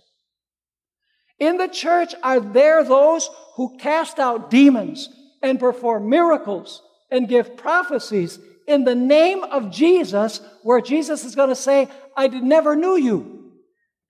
[1.39, 5.09] In the church, are there those who cast out demons
[5.43, 11.51] and perform miracles and give prophecies in the name of Jesus, where Jesus is going
[11.51, 13.36] to say, I never knew you?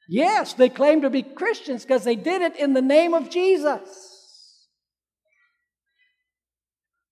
[0.08, 4.68] Yes, they claim to be Christians because they did it in the name of Jesus.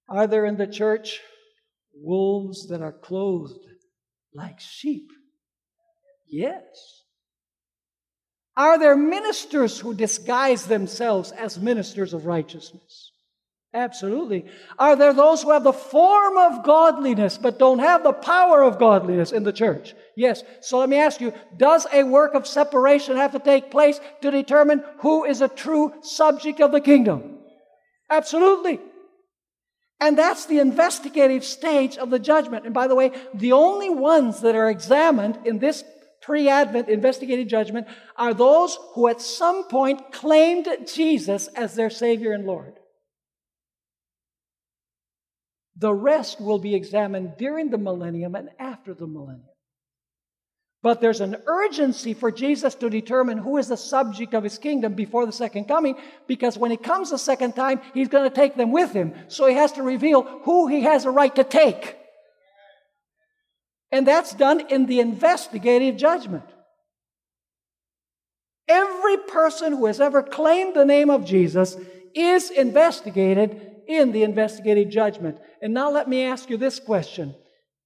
[0.08, 1.20] Are there in the church
[1.94, 3.58] wolves that are clothed
[4.34, 5.08] like sheep?
[6.28, 6.62] Yes.
[8.56, 13.10] Are there ministers who disguise themselves as ministers of righteousness?
[13.74, 14.44] Absolutely.
[14.78, 18.78] Are there those who have the form of godliness but don't have the power of
[18.78, 19.94] godliness in the church?
[20.16, 20.44] Yes.
[20.60, 24.30] So let me ask you, does a work of separation have to take place to
[24.30, 27.38] determine who is a true subject of the kingdom?
[28.08, 28.78] Absolutely.
[30.00, 32.66] And that's the investigative stage of the judgment.
[32.66, 35.82] And by the way, the only ones that are examined in this
[36.22, 42.32] pre Advent investigative judgment are those who at some point claimed Jesus as their Savior
[42.32, 42.74] and Lord.
[45.76, 49.48] The rest will be examined during the millennium and after the millennium.
[50.82, 54.92] But there's an urgency for Jesus to determine who is the subject of his kingdom
[54.92, 58.54] before the second coming, because when he comes the second time, he's going to take
[58.54, 59.14] them with him.
[59.28, 61.96] So he has to reveal who he has a right to take.
[63.90, 66.44] And that's done in the investigative judgment.
[68.68, 71.76] Every person who has ever claimed the name of Jesus
[72.14, 75.38] is investigated in the investigative judgment.
[75.62, 77.34] And now let me ask you this question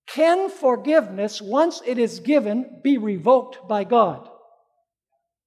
[0.09, 4.29] can forgiveness, once it is given, be revoked by God?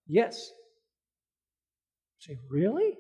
[0.08, 0.52] Yes.
[2.20, 2.94] Say, really?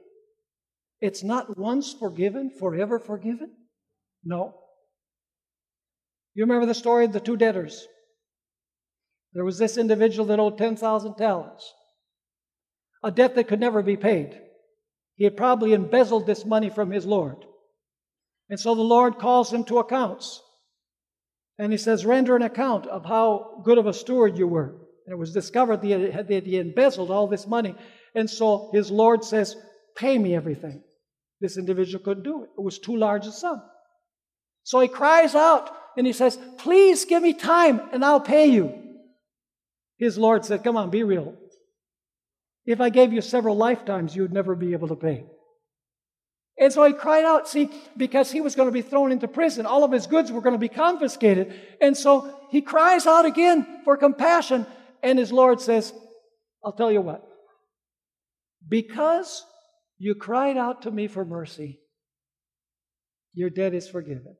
[0.99, 3.51] It's not once forgiven, forever forgiven?
[4.23, 4.55] No.
[6.33, 7.85] You remember the story of the two debtors?
[9.33, 11.71] There was this individual that owed 10,000 talents,
[13.03, 14.39] a debt that could never be paid.
[15.15, 17.37] He had probably embezzled this money from his Lord.
[18.49, 20.41] And so the Lord calls him to accounts.
[21.57, 24.75] And he says, Render an account of how good of a steward you were.
[25.05, 27.75] And it was discovered that he embezzled all this money.
[28.15, 29.55] And so his Lord says,
[29.95, 30.83] Pay me everything.
[31.39, 33.61] This individual couldn't do it, it was too large a sum.
[34.63, 38.73] So he cries out and he says, Please give me time and I'll pay you.
[39.97, 41.35] His Lord said, Come on, be real.
[42.65, 45.25] If I gave you several lifetimes, you would never be able to pay.
[46.59, 49.65] And so he cried out, see, because he was going to be thrown into prison.
[49.65, 51.53] All of his goods were going to be confiscated.
[51.81, 54.67] And so he cries out again for compassion.
[55.01, 55.91] And his Lord says,
[56.63, 57.27] I'll tell you what.
[58.67, 59.43] Because
[59.97, 61.79] you cried out to me for mercy,
[63.33, 64.35] your debt is forgiven.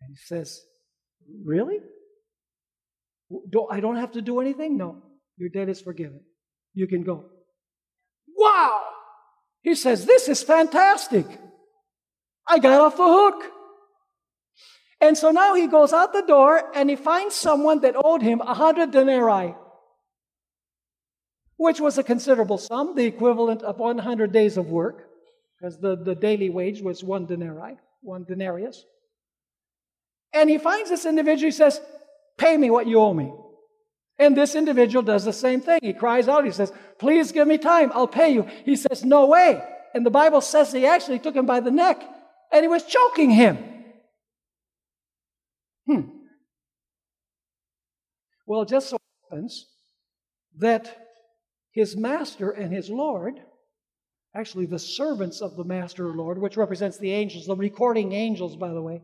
[0.00, 0.60] And he says,
[1.44, 1.78] Really?
[3.70, 4.76] I don't have to do anything?
[4.76, 5.02] No.
[5.36, 6.20] Your debt is forgiven.
[6.74, 7.26] You can go.
[8.36, 8.82] Wow!
[9.62, 11.26] He says, This is fantastic.
[12.46, 13.44] I got off the hook.
[15.00, 18.40] And so now he goes out the door and he finds someone that owed him
[18.40, 19.54] a hundred denarii,
[21.56, 25.08] which was a considerable sum, the equivalent of 100 days of work,
[25.58, 28.84] because the, the daily wage was one denarii, one denarius.
[30.32, 31.80] And he finds this individual, he says,
[32.38, 33.32] Pay me what you owe me.
[34.18, 35.80] And this individual does the same thing.
[35.82, 38.46] He cries out, he says, Please give me time, I'll pay you.
[38.64, 39.62] He says, No way.
[39.94, 42.02] And the Bible says he actually took him by the neck
[42.52, 43.58] and he was choking him.
[45.86, 46.00] Hmm.
[48.46, 48.98] Well, it just so
[49.30, 49.66] happens
[50.58, 50.96] that
[51.72, 53.34] his master and his Lord,
[54.34, 58.56] actually the servants of the master or Lord, which represents the angels, the recording angels,
[58.56, 59.02] by the way,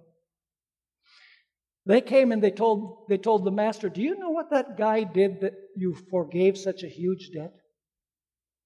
[1.89, 5.05] they came and they told, they told the master, Do you know what that guy
[5.05, 7.55] did that you forgave such a huge debt?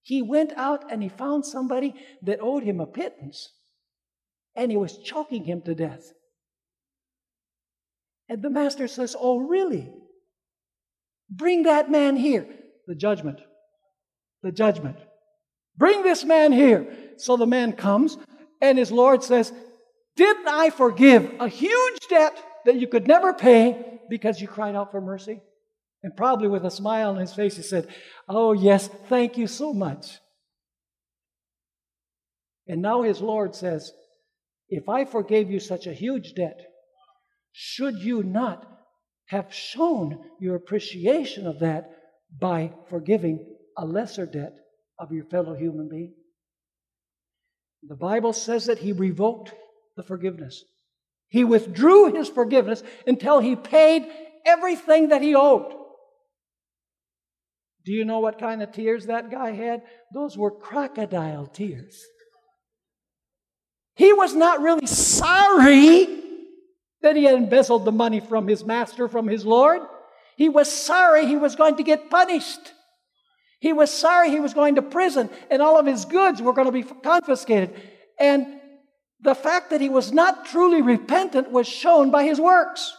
[0.02, 3.48] He went out and he found somebody that owed him a pittance,
[4.56, 6.12] and he was choking him to death.
[8.28, 9.88] And the master says, Oh, really?
[11.30, 12.48] Bring that man here.
[12.88, 13.38] The judgment.
[14.42, 14.96] The judgment.
[15.76, 16.92] Bring this man here.
[17.18, 18.18] So the man comes,
[18.60, 19.52] and his Lord says,
[20.16, 24.90] Didn't I forgive a huge debt that you could never pay because you cried out
[24.90, 25.40] for mercy?
[26.02, 27.88] And probably with a smile on his face, he said,
[28.28, 30.18] Oh, yes, thank you so much.
[32.66, 33.92] And now his Lord says,
[34.68, 36.60] If I forgave you such a huge debt,
[37.52, 38.66] should you not
[39.26, 41.90] have shown your appreciation of that
[42.40, 44.54] by forgiving a lesser debt
[44.98, 46.14] of your fellow human being?
[47.82, 49.52] The Bible says that he revoked
[49.96, 50.64] the forgiveness.
[51.32, 54.06] He withdrew his forgiveness until he paid
[54.44, 55.72] everything that he owed.
[57.86, 59.80] Do you know what kind of tears that guy had?
[60.12, 62.04] Those were crocodile tears.
[63.94, 66.06] He was not really sorry
[67.00, 69.80] that he had embezzled the money from his master, from his Lord.
[70.36, 72.74] He was sorry he was going to get punished.
[73.58, 76.66] He was sorry he was going to prison and all of his goods were going
[76.66, 77.74] to be confiscated.
[78.20, 78.60] And
[79.22, 82.94] the fact that he was not truly repentant was shown by his works.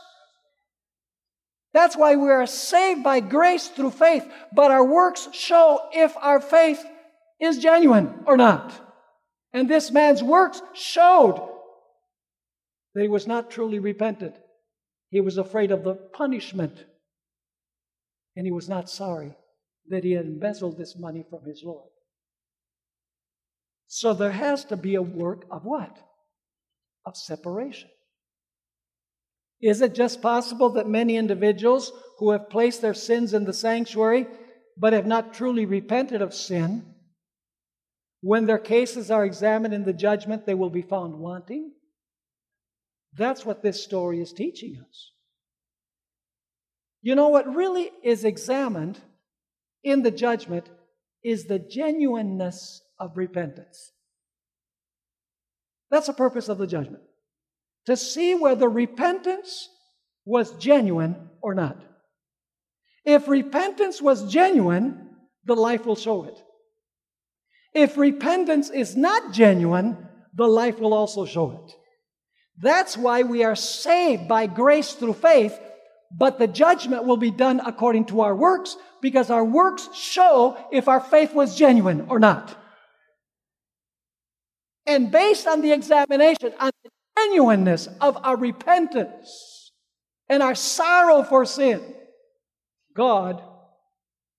[1.73, 6.39] That's why we are saved by grace through faith, but our works show if our
[6.39, 6.83] faith
[7.41, 8.71] is genuine or not.
[9.51, 11.49] And this man's works showed
[12.93, 14.35] that he was not truly repentant.
[15.09, 16.85] He was afraid of the punishment.
[18.35, 19.35] And he was not sorry
[19.89, 21.89] that he had embezzled this money from his Lord.
[23.87, 25.97] So there has to be a work of what?
[27.05, 27.89] Of separation.
[29.61, 34.27] Is it just possible that many individuals who have placed their sins in the sanctuary
[34.77, 36.85] but have not truly repented of sin,
[38.21, 41.73] when their cases are examined in the judgment, they will be found wanting?
[43.15, 45.11] That's what this story is teaching us.
[47.01, 48.99] You know, what really is examined
[49.83, 50.69] in the judgment
[51.23, 53.91] is the genuineness of repentance.
[55.93, 57.03] That's the purpose of the judgment.
[57.85, 59.69] To see whether repentance
[60.25, 61.77] was genuine or not.
[63.05, 65.11] If repentance was genuine,
[65.45, 66.41] the life will show it.
[67.75, 69.95] If repentance is not genuine,
[70.33, 71.75] the life will also show it.
[72.57, 75.55] That's why we are saved by grace through faith,
[76.11, 80.87] but the judgment will be done according to our works because our works show if
[80.87, 82.62] our faith was genuine or not.
[84.85, 89.71] And based on the examination, on the genuineness of our repentance
[90.29, 91.81] and our sorrow for sin,
[92.95, 93.41] God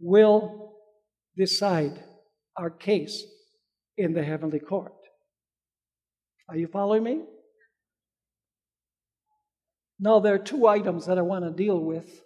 [0.01, 0.75] will
[1.37, 2.03] decide
[2.57, 3.25] our case
[3.97, 4.93] in the heavenly court.
[6.49, 7.23] Are you following me?
[9.99, 12.21] Now, there are two items that I want to deal with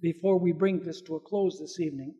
[0.00, 2.14] before we bring this to a close this evening.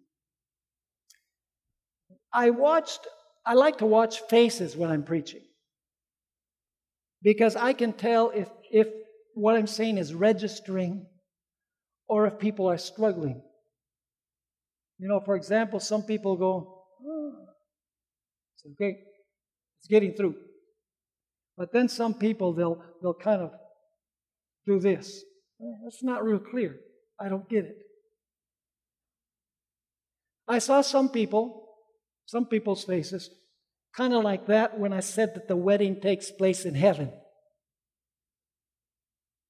[2.33, 3.07] I watched,
[3.45, 5.43] I like to watch faces when I'm preaching
[7.23, 8.89] because I can tell if, if
[9.35, 11.07] what I'm saying is registering
[12.09, 13.43] or if people are struggling.
[14.99, 17.33] You know, for example, some people go, oh,
[18.55, 18.99] it's okay,
[19.79, 20.35] it's getting through.
[21.57, 23.53] But then some people, they'll, they'll kind of
[24.67, 25.23] do this.
[25.85, 26.77] That's not real clear.
[27.19, 27.77] I don't get it.
[30.49, 31.70] I saw some people,
[32.31, 33.29] some people's faces,
[33.93, 37.11] kind of like that when I said that the wedding takes place in heaven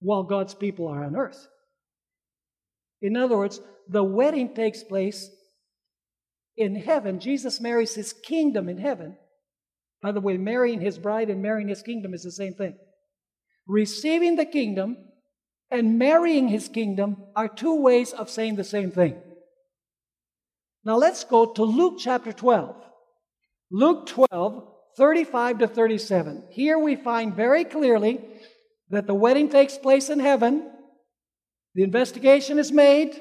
[0.01, 1.47] while God's people are on earth.
[3.03, 5.29] In other words, the wedding takes place
[6.57, 7.21] in heaven.
[7.21, 9.19] Jesus marries his kingdom in heaven.
[10.01, 12.79] By the way, marrying his bride and marrying his kingdom is the same thing.
[13.67, 14.97] Receiving the kingdom
[15.71, 19.21] and marrying his kingdom are two ways of saying the same thing.
[20.85, 22.77] Now let's go to Luke chapter 12.
[23.71, 24.67] Luke 12,
[24.97, 26.45] 35 to 37.
[26.51, 28.21] Here we find very clearly
[28.89, 30.69] that the wedding takes place in heaven,
[31.75, 33.21] the investigation is made,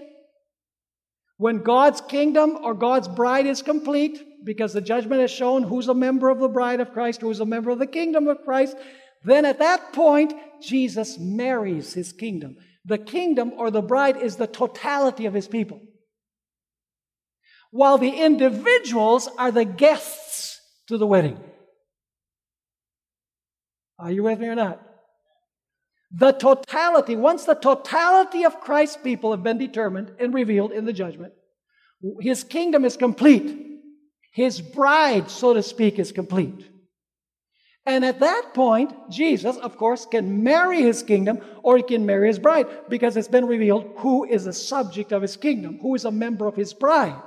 [1.38, 5.94] when God's kingdom or God's bride is complete, because the judgment has shown who's a
[5.94, 8.76] member of the bride of Christ, who's a member of the kingdom of Christ,
[9.24, 12.58] then at that point, Jesus marries his kingdom.
[12.86, 15.82] The kingdom or the bride is the totality of his people.
[17.72, 21.40] While the individuals are the guests to the wedding.
[24.00, 24.82] Are you with me or not?
[26.12, 30.94] The totality, once the totality of Christ's people have been determined and revealed in the
[30.94, 31.34] judgment,
[32.20, 33.68] his kingdom is complete.
[34.34, 36.68] His bride, so to speak, is complete.
[37.86, 42.28] And at that point, Jesus, of course, can marry his kingdom or he can marry
[42.28, 46.06] his bride because it's been revealed who is the subject of his kingdom, who is
[46.06, 47.22] a member of his bride.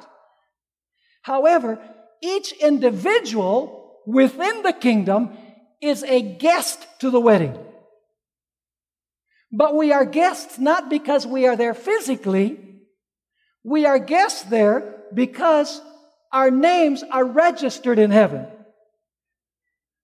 [1.22, 1.78] However,
[2.20, 5.36] each individual within the kingdom
[5.80, 7.58] is a guest to the wedding.
[9.50, 12.58] But we are guests not because we are there physically,
[13.64, 15.80] we are guests there because
[16.32, 18.46] our names are registered in heaven.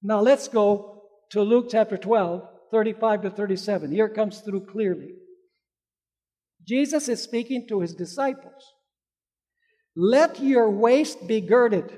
[0.02, 3.90] Now let's go to Luke chapter 12, 35 to 37.
[3.90, 5.14] Here it comes through clearly.
[6.66, 8.74] Jesus is speaking to his disciples.
[10.00, 11.90] Let your waist be girded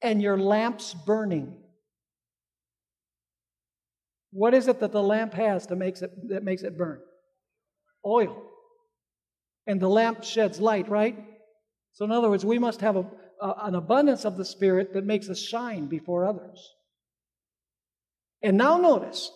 [0.00, 1.54] and your lamps burning.
[4.32, 7.00] What is it that the lamp has to makes it, that makes it burn?
[8.06, 8.42] Oil.
[9.66, 11.22] And the lamp sheds light, right?
[11.92, 13.06] So, in other words, we must have a,
[13.42, 16.72] a, an abundance of the Spirit that makes us shine before others.
[18.42, 19.30] And now notice,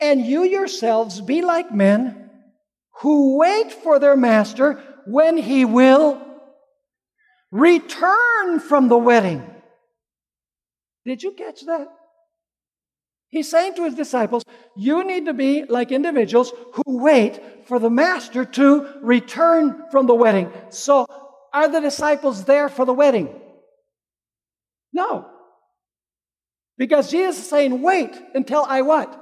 [0.00, 2.28] and you yourselves be like men
[3.00, 6.27] who wait for their master when he will
[7.50, 9.42] return from the wedding.
[11.04, 11.88] Did you catch that?
[13.30, 14.42] He's saying to his disciples,
[14.76, 20.14] you need to be like individuals who wait for the master to return from the
[20.14, 20.50] wedding.
[20.70, 21.06] So,
[21.52, 23.28] are the disciples there for the wedding?
[24.92, 25.26] No.
[26.78, 29.14] Because Jesus is saying, wait until I what?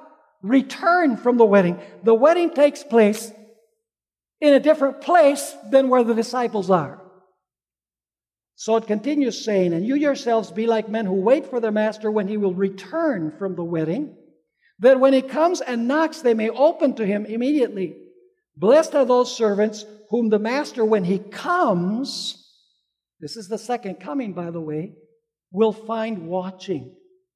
[0.43, 1.81] Return from the wedding.
[2.05, 3.33] The wedding takes place
[4.41, 7.01] in a different place than where the disciples are.
[8.57, 12.11] So it continues saying, And you yourselves be like men who wait for their master
[12.11, 14.17] when he will return from the wedding,
[14.79, 17.97] that when he comes and knocks, they may open to him immediately.
[18.57, 22.51] Blessed are those servants whom the master, when he comes,
[23.21, 24.95] this is the second coming, by the way,
[25.51, 26.95] will find watching.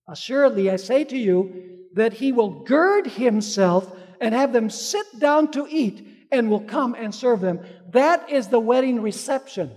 [0.08, 3.92] Assuredly, I say to you that he will gird himself
[4.22, 7.60] and have them sit down to eat and will come and serve them.
[7.90, 9.72] That is the wedding reception.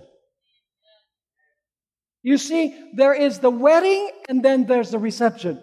[2.24, 5.60] You see, there is the wedding and then there's the reception.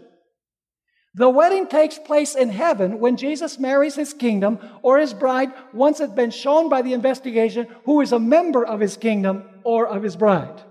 [1.16, 6.00] The wedding takes place in heaven when Jesus marries his kingdom or his bride once
[6.00, 10.04] it's been shown by the investigation who is a member of his kingdom or of
[10.04, 10.62] his bride.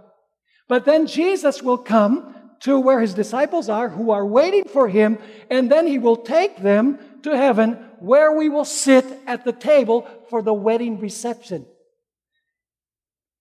[0.68, 5.18] But then Jesus will come to where his disciples are who are waiting for him,
[5.50, 10.06] and then he will take them to heaven where we will sit at the table
[10.30, 11.66] for the wedding reception.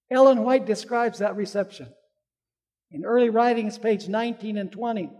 [0.09, 1.87] Ellen White describes that reception.
[2.91, 5.11] In early writings, page 19 and 20,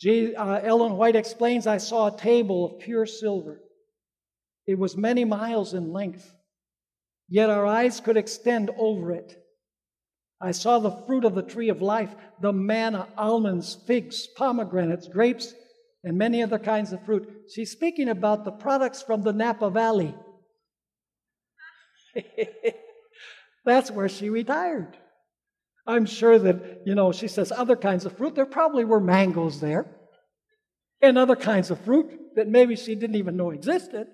[0.00, 3.60] G, uh, Ellen White explains I saw a table of pure silver.
[4.66, 6.32] It was many miles in length,
[7.28, 9.36] yet our eyes could extend over it.
[10.40, 15.52] I saw the fruit of the tree of life, the manna, almonds, figs, pomegranates, grapes,
[16.04, 17.28] and many other kinds of fruit.
[17.52, 20.14] She's speaking about the products from the Napa Valley.
[23.64, 24.96] That's where she retired.
[25.88, 28.34] I'm sure that, you know, she says other kinds of fruit.
[28.34, 29.86] There probably were mangoes there
[31.00, 34.06] and other kinds of fruit that maybe she didn't even know existed.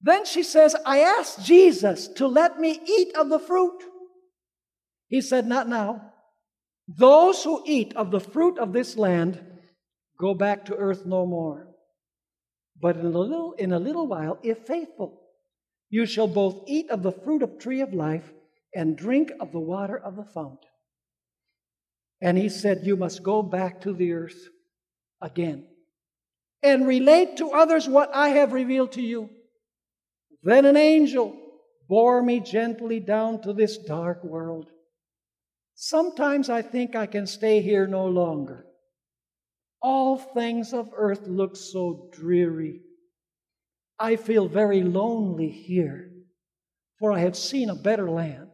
[0.00, 3.80] Then she says, I asked Jesus to let me eat of the fruit.
[5.06, 6.12] He said, Not now.
[6.88, 9.40] Those who eat of the fruit of this land
[10.18, 11.68] go back to earth no more.
[12.80, 15.20] But in a little, in a little while, if faithful,
[15.90, 18.32] you shall both eat of the fruit of tree of life
[18.74, 20.70] and drink of the water of the fountain.
[22.20, 24.48] And he said, You must go back to the earth
[25.20, 25.66] again
[26.62, 29.30] and relate to others what I have revealed to you.
[30.42, 31.36] Then an angel
[31.88, 34.66] bore me gently down to this dark world.
[35.74, 38.66] Sometimes I think I can stay here no longer.
[39.80, 42.80] All things of earth look so dreary.
[43.98, 46.10] I feel very lonely here,
[46.98, 48.47] for I have seen a better land.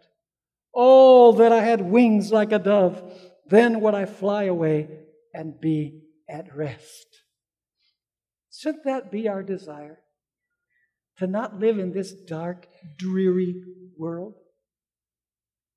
[0.74, 3.02] Oh, that I had wings like a dove.
[3.46, 4.88] Then would I fly away
[5.32, 7.06] and be at rest.
[8.52, 9.98] Shouldn't that be our desire?
[11.18, 12.66] To not live in this dark,
[12.98, 13.62] dreary
[13.96, 14.34] world?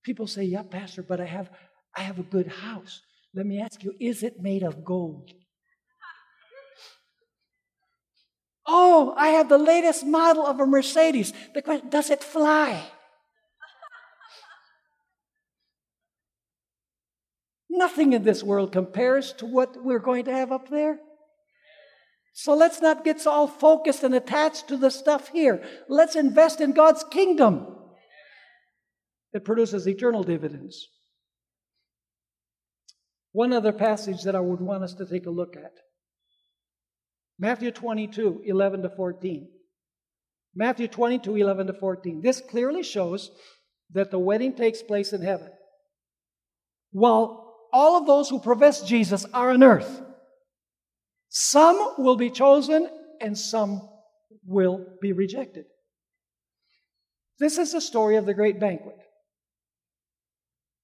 [0.04, 1.50] People say, Yeah, Pastor, but I have,
[1.96, 3.02] I have a good house.
[3.36, 5.32] Let me ask you, is it made of gold?
[8.66, 11.34] Oh, I have the latest model of a Mercedes.
[11.54, 12.84] The question, does it fly?
[17.78, 21.00] Nothing in this world compares to what we're going to have up there.
[22.34, 25.64] So let's not get all focused and attached to the stuff here.
[25.88, 27.68] Let's invest in God's kingdom.
[29.34, 30.88] It produces eternal dividends.
[33.32, 35.74] One other passage that I would want us to take a look at
[37.40, 39.50] Matthew 22, 11 to 14.
[40.56, 42.22] Matthew 22, 11 to 14.
[42.24, 43.30] This clearly shows
[43.94, 45.52] that the wedding takes place in heaven.
[46.92, 47.47] While
[47.78, 50.02] all of those who profess Jesus are on earth,
[51.30, 52.90] some will be chosen
[53.22, 53.88] and some
[54.48, 55.66] will be rejected.
[57.38, 58.98] This is the story of the great banquet.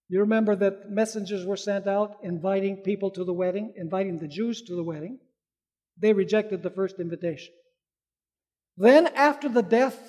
[0.07, 4.61] You remember that messengers were sent out inviting people to the wedding, inviting the Jews
[4.67, 5.17] to the wedding.
[5.97, 7.53] They rejected the first invitation.
[8.77, 9.99] Then, after the death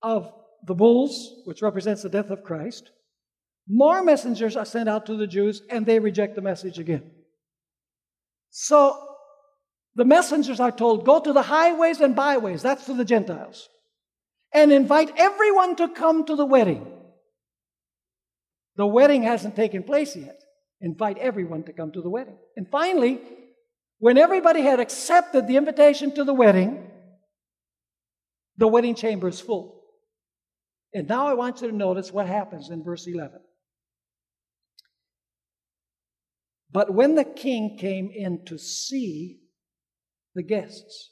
[0.00, 0.32] of
[0.68, 2.92] the bulls, which represents the death of Christ,
[3.68, 7.10] more messengers are sent out to the Jews and they reject the message again.
[8.50, 9.08] So,
[9.94, 13.68] the messengers are told, Go to the highways and byways, that's to the Gentiles,
[14.52, 16.86] and invite everyone to come to the wedding.
[18.76, 20.38] The wedding hasn't taken place yet.
[20.80, 22.36] Invite everyone to come to the wedding.
[22.56, 23.20] And finally,
[23.98, 26.90] when everybody had accepted the invitation to the wedding,
[28.56, 29.82] the wedding chamber is full.
[30.92, 33.38] And now I want you to notice what happens in verse 11.
[36.72, 39.40] But when the king came in to see
[40.34, 41.10] the guests,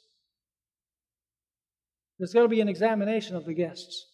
[2.17, 4.07] there's going to be an examination of the guests.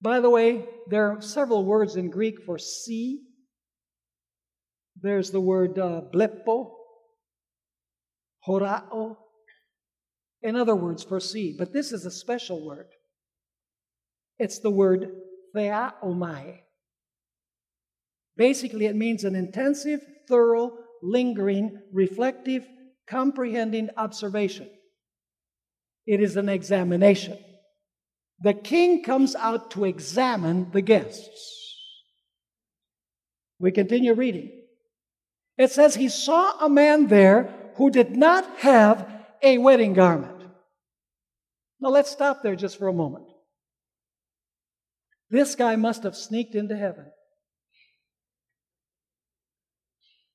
[0.00, 3.24] By the way, there are several words in Greek for see
[5.00, 6.72] there's the word uh, blepo,
[8.46, 9.16] horao.
[10.42, 11.54] In other words, for see.
[11.56, 12.88] But this is a special word.
[14.38, 15.10] It's the word
[15.54, 16.60] theaomai.
[18.38, 22.64] Basically, it means an intensive, thorough, lingering, reflective,
[23.08, 24.70] comprehending observation.
[26.06, 27.36] It is an examination.
[28.40, 31.74] The king comes out to examine the guests.
[33.58, 34.52] We continue reading.
[35.56, 39.06] It says he saw a man there who did not have
[39.42, 40.40] a wedding garment.
[41.80, 43.26] Now let's stop there just for a moment.
[45.30, 47.06] This guy must have sneaked into heaven.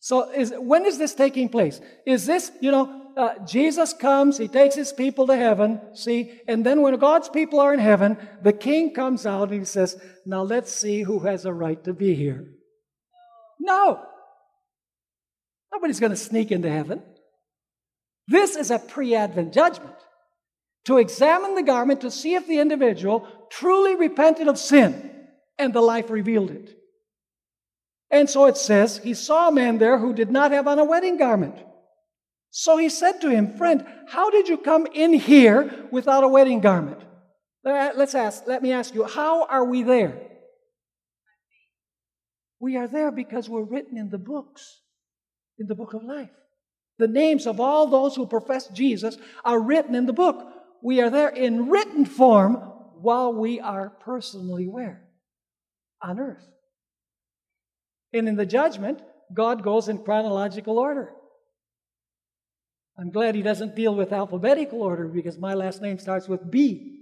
[0.04, 1.80] So, is, when is this taking place?
[2.06, 6.66] Is this, you know, uh, Jesus comes, he takes his people to heaven, see, and
[6.66, 9.96] then when God's people are in heaven, the king comes out and he says,
[10.26, 12.46] Now let's see who has a right to be here.
[13.62, 14.04] No.
[15.72, 17.02] Nobody's going to sneak into heaven.
[18.28, 19.96] This is a pre Advent judgment
[20.84, 25.12] to examine the garment to see if the individual truly repented of sin
[25.58, 26.78] and the life revealed it.
[28.14, 30.86] And so it says, he saw a man there who did not have on a
[30.86, 31.56] wedding garment.
[32.52, 36.60] So he said to him, Friend, how did you come in here without a wedding
[36.60, 37.00] garment?
[37.64, 40.14] Let's ask, let me ask you, how are we there?
[42.60, 44.82] We are there because we're written in the books
[45.58, 46.30] in the book of life.
[47.00, 50.46] The names of all those who profess Jesus are written in the book.
[50.84, 52.58] We are there in written form
[53.02, 55.02] while we are personally where?
[56.04, 56.46] On earth.
[58.14, 59.02] And in the judgment,
[59.34, 61.12] God goes in chronological order.
[62.98, 67.00] I'm glad he doesn't deal with alphabetical order because my last name starts with B.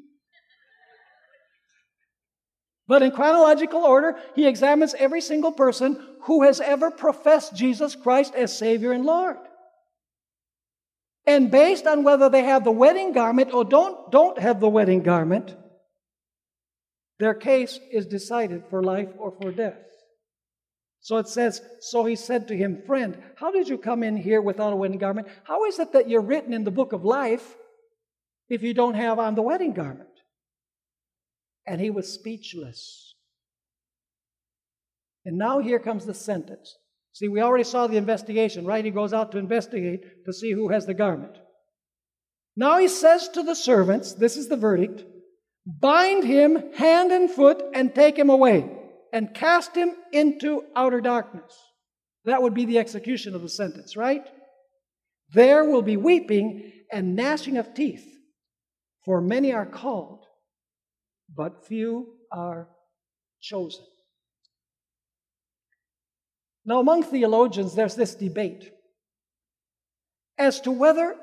[2.88, 8.36] But in chronological order, he examines every single person who has ever professed Jesus Christ
[8.36, 9.38] as Savior and Lord.
[11.26, 15.04] And based on whether they have the wedding garment or don't, don't have the wedding
[15.04, 15.56] garment,
[17.20, 19.91] their case is decided for life or for death.
[21.02, 24.42] So it says, So he said to him, Friend, how did you come in here
[24.42, 25.28] without a wedding garment?
[25.44, 27.56] How is it that you're written in the book of life
[28.50, 30.10] if you don't have on the wedding garment?
[31.66, 33.16] And he was speechless.
[35.26, 36.76] And now here comes the sentence.
[37.14, 38.86] See, we already saw the investigation, right?
[38.86, 41.38] He goes out to investigate to see who has the garment.
[42.56, 45.04] Now he says to the servants, this is the verdict
[45.66, 48.81] bind him hand and foot and take him away
[49.12, 51.54] and cast him into outer darkness.
[52.26, 54.26] That would be the execution of the sentence, right?
[55.34, 58.06] There will be weeping and gnashing of teeth,
[59.06, 60.26] for many are called,
[61.34, 62.68] but few are
[63.42, 63.86] chosen.
[66.66, 68.72] Now, among theologians, there's this debate
[70.38, 71.16] as to whether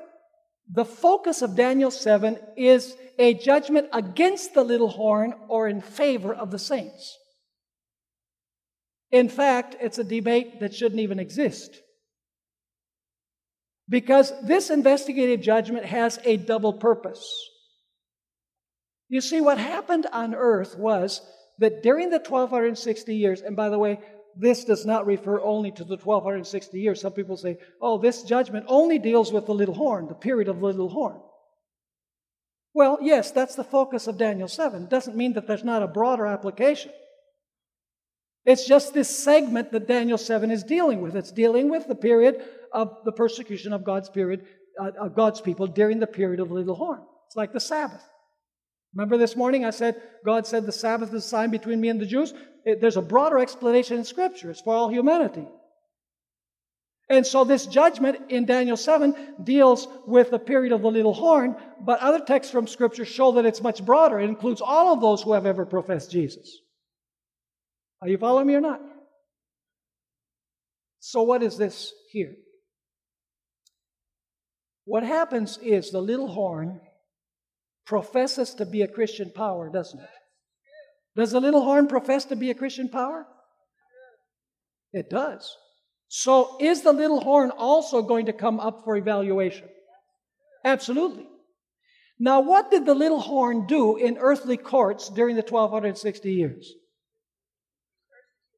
[0.71, 6.33] the focus of Daniel 7 is a judgment against the little horn or in favor
[6.33, 7.17] of the saints.
[9.11, 11.81] In fact, it's a debate that shouldn't even exist.
[13.87, 17.25] Because this investigative judgment has a double purpose.
[19.07, 21.21] You see, what happened on earth was
[21.57, 23.99] that during the 1260 years, and by the way,
[24.35, 27.01] this does not refer only to the 1260 years.
[27.01, 30.59] Some people say, oh, this judgment only deals with the little horn, the period of
[30.59, 31.19] the little horn.
[32.73, 34.85] Well, yes, that's the focus of Daniel 7.
[34.85, 36.91] Doesn't mean that there's not a broader application.
[38.45, 41.15] It's just this segment that Daniel 7 is dealing with.
[41.15, 44.45] It's dealing with the period of the persecution of God's period,
[44.79, 47.01] uh, of God's people during the period of the little horn.
[47.27, 48.03] It's like the Sabbath.
[48.95, 52.01] Remember this morning I said, God said the Sabbath is a sign between me and
[52.01, 52.33] the Jews?
[52.65, 54.49] It, there's a broader explanation in Scripture.
[54.49, 55.47] It's for all humanity.
[57.09, 61.55] And so this judgment in Daniel 7 deals with the period of the little horn,
[61.81, 64.19] but other texts from Scripture show that it's much broader.
[64.19, 66.59] It includes all of those who have ever professed Jesus.
[68.01, 68.81] Are you following me or not?
[70.99, 72.35] So, what is this here?
[74.85, 76.81] What happens is the little horn
[77.85, 80.09] professes to be a Christian power, doesn't it?
[81.15, 83.25] Does the little horn profess to be a Christian power?
[84.93, 85.55] It does.
[86.07, 89.67] So, is the little horn also going to come up for evaluation?
[90.65, 91.27] Absolutely.
[92.17, 96.73] Now, what did the little horn do in earthly courts during the 1260 years?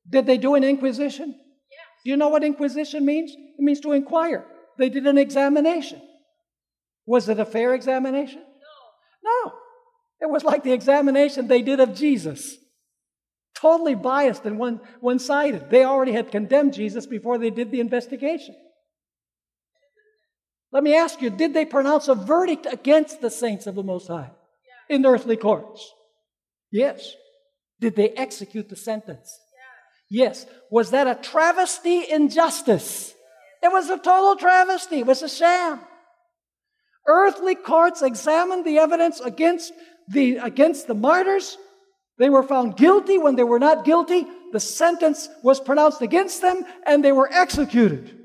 [0.09, 1.35] Did they do an inquisition?
[2.03, 3.31] Do you know what inquisition means?
[3.31, 4.45] It means to inquire.
[4.77, 6.01] They did an examination.
[7.05, 8.41] Was it a fair examination?
[9.23, 9.45] No.
[9.45, 9.53] No.
[10.21, 12.55] It was like the examination they did of Jesus.
[13.55, 15.69] Totally biased and one, one-sided.
[15.69, 18.55] They already had condemned Jesus before they did the investigation.
[20.71, 24.07] Let me ask you, did they pronounce a verdict against the saints of the Most
[24.07, 24.31] High
[24.89, 25.91] in earthly courts?
[26.71, 27.13] Yes.
[27.79, 29.37] Did they execute the sentence?
[30.11, 30.45] Yes.
[30.69, 33.13] Was that a travesty in justice?
[33.63, 34.99] It was a total travesty.
[34.99, 35.79] It was a sham.
[37.07, 39.71] Earthly courts examined the evidence against
[40.09, 41.57] the, against the martyrs.
[42.17, 44.27] They were found guilty when they were not guilty.
[44.51, 48.17] The sentence was pronounced against them and they were executed.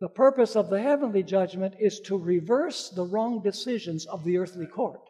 [0.00, 4.66] The purpose of the heavenly judgment is to reverse the wrong decisions of the earthly
[4.66, 5.02] court.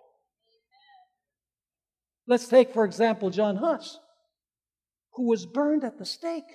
[2.26, 3.98] Let's take, for example, John Huss,
[5.20, 6.50] who was burned at the stake.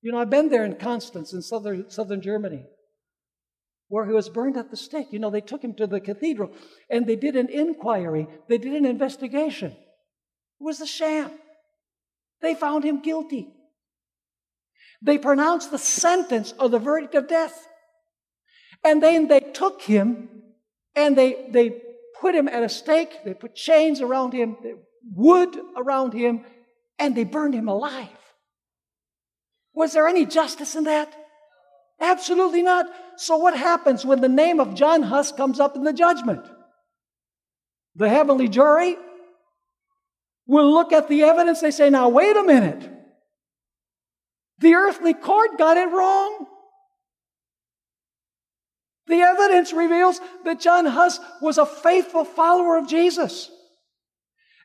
[0.00, 2.64] You know, I've been there in Constance in southern, southern Germany
[3.88, 5.08] where he was burned at the stake.
[5.10, 6.50] You know, they took him to the cathedral
[6.88, 9.72] and they did an inquiry, they did an investigation.
[9.72, 11.30] It was a sham.
[12.40, 13.52] They found him guilty.
[15.02, 17.66] They pronounced the sentence or the verdict of death.
[18.82, 20.30] And then they took him
[20.96, 21.82] and they, they
[22.18, 24.56] put him at a stake, they put chains around him,
[25.14, 26.44] wood around him,
[27.00, 28.08] and they burned him alive.
[29.74, 31.12] Was there any justice in that?
[32.00, 32.86] Absolutely not.
[33.16, 36.46] So, what happens when the name of John Huss comes up in the judgment?
[37.96, 38.96] The heavenly jury
[40.46, 41.60] will look at the evidence.
[41.60, 42.88] They say, now, wait a minute.
[44.58, 46.46] The earthly court got it wrong.
[49.06, 53.50] The evidence reveals that John Huss was a faithful follower of Jesus.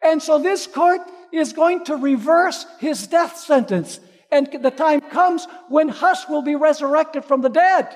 [0.04, 1.02] And so this court
[1.38, 4.00] is going to reverse his death sentence
[4.32, 7.96] and the time comes when Huss will be resurrected from the dead.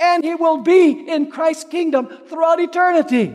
[0.00, 3.34] And he will be in Christ's kingdom throughout eternity.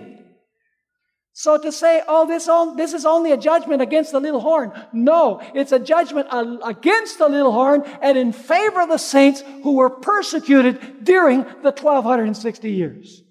[1.33, 4.73] So to say, oh, this, this is only a judgment against the little horn.
[4.91, 9.77] No, it's a judgment against the little horn and in favor of the saints who
[9.77, 13.23] were persecuted during the 1260 years.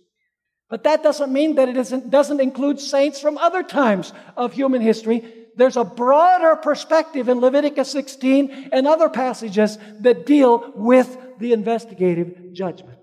[0.71, 5.23] But that doesn't mean that it doesn't include saints from other times of human history
[5.59, 12.53] there's a broader perspective in Leviticus 16 and other passages that deal with the investigative
[12.53, 12.97] judgment.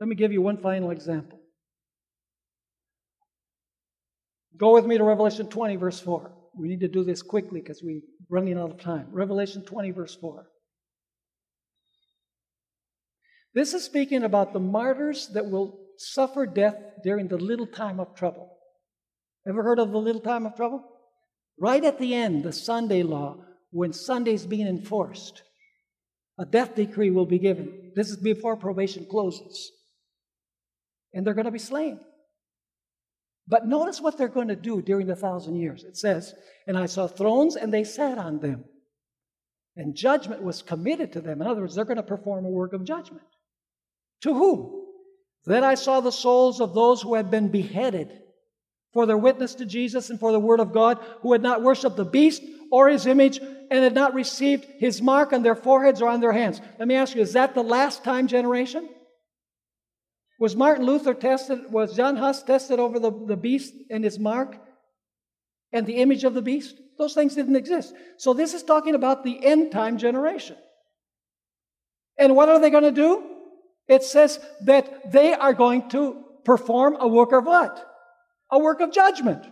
[0.00, 1.40] Let me give you one final example.
[4.56, 6.32] Go with me to Revelation 20, verse 4.
[6.56, 9.08] We need to do this quickly because we're running out of time.
[9.10, 10.46] Revelation 20, verse 4.
[13.54, 18.14] This is speaking about the martyrs that will suffer death during the little time of
[18.14, 18.56] trouble.
[19.46, 20.84] Ever heard of the little time of trouble?
[21.58, 25.42] Right at the end, the Sunday law, when Sunday's being enforced.
[26.38, 27.92] a death decree will be given.
[27.94, 29.70] This is before probation closes.
[31.12, 32.00] And they're going to be slain.
[33.46, 35.84] But notice what they're going to do during the thousand years.
[35.84, 36.34] It says,
[36.66, 38.64] And I saw thrones, and they sat on them.
[39.76, 41.42] And judgment was committed to them.
[41.42, 43.26] In other words, they're going to perform a work of judgment.
[44.22, 44.82] To whom?
[45.44, 48.20] Then I saw the souls of those who had been beheaded
[48.92, 51.96] for their witness to Jesus and for the Word of God, who had not worshipped
[51.96, 56.08] the beast or his image and had not received his mark on their foreheads or
[56.08, 56.60] on their hands.
[56.78, 58.88] Let me ask you, is that the last time generation?
[60.38, 64.56] Was Martin Luther tested, was John Huss tested over the, the beast and his mark
[65.72, 66.76] and the image of the beast?
[66.98, 67.94] Those things didn't exist.
[68.18, 70.56] So this is talking about the end time generation.
[72.18, 73.31] And what are they going to do?
[73.88, 77.88] It says that they are going to perform a work of what?
[78.50, 79.44] A work of judgment.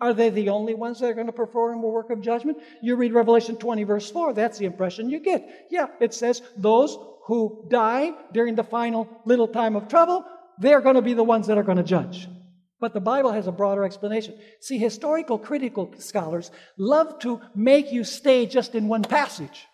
[0.00, 2.58] Are they the only ones that are going to perform a work of judgment?
[2.82, 5.66] You read Revelation 20, verse 4, that's the impression you get.
[5.70, 10.24] Yeah, it says those who die during the final little time of trouble,
[10.58, 12.28] they're going to be the ones that are going to judge.
[12.80, 14.38] But the Bible has a broader explanation.
[14.60, 19.66] See, historical critical scholars love to make you stay just in one passage.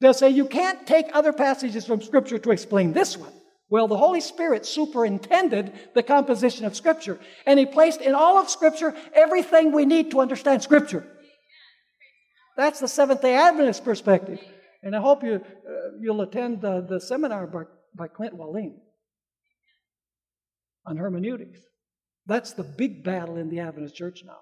[0.00, 3.32] They'll say you can't take other passages from Scripture to explain this one.
[3.68, 8.48] Well, the Holy Spirit superintended the composition of Scripture, and He placed in all of
[8.48, 11.06] Scripture everything we need to understand Scripture.
[12.56, 14.40] That's the Seventh day Adventist perspective.
[14.82, 15.40] And I hope you, uh,
[16.00, 18.76] you'll attend the, the seminar by, by Clint Wahlen
[20.86, 21.58] on hermeneutics.
[22.26, 24.38] That's the big battle in the Adventist church now.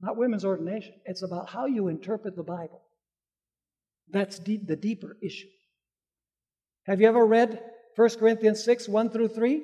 [0.00, 0.94] Not women's ordination.
[1.04, 2.82] It's about how you interpret the Bible.
[4.10, 5.48] That's deep, the deeper issue.
[6.86, 7.60] Have you ever read
[7.96, 9.62] 1 Corinthians 6, 1 through 3?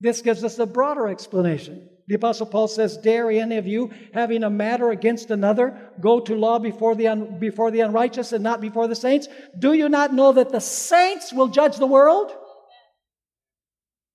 [0.00, 1.88] This gives us a broader explanation.
[2.08, 6.34] The Apostle Paul says, Dare any of you, having a matter against another, go to
[6.34, 9.28] law before the, un- before the unrighteous and not before the saints?
[9.56, 12.32] Do you not know that the saints will judge the world?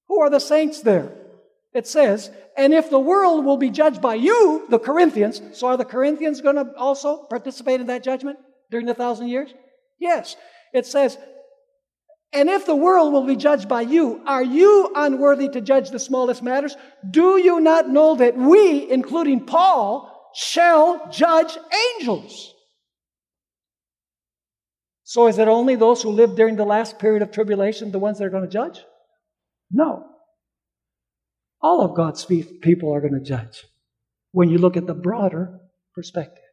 [0.07, 1.13] Who are the saints there?
[1.73, 5.77] It says, and if the world will be judged by you, the Corinthians, so are
[5.77, 8.39] the Corinthians going to also participate in that judgment
[8.69, 9.53] during the thousand years?
[9.99, 10.35] Yes.
[10.73, 11.17] It says,
[12.33, 15.99] and if the world will be judged by you, are you unworthy to judge the
[15.99, 16.75] smallest matters?
[17.09, 21.57] Do you not know that we, including Paul, shall judge
[21.99, 22.53] angels?
[25.03, 28.17] So is it only those who live during the last period of tribulation the ones
[28.17, 28.83] that are going to judge?
[29.71, 30.05] No.
[31.61, 33.63] All of God's people are going to judge
[34.31, 35.59] when you look at the broader
[35.95, 36.43] perspective.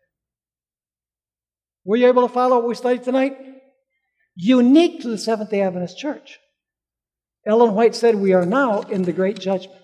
[1.84, 3.36] Were you able to follow what we studied tonight?
[4.36, 6.38] Unique to the Seventh day Adventist Church.
[7.46, 9.82] Ellen White said, We are now in the great judgment.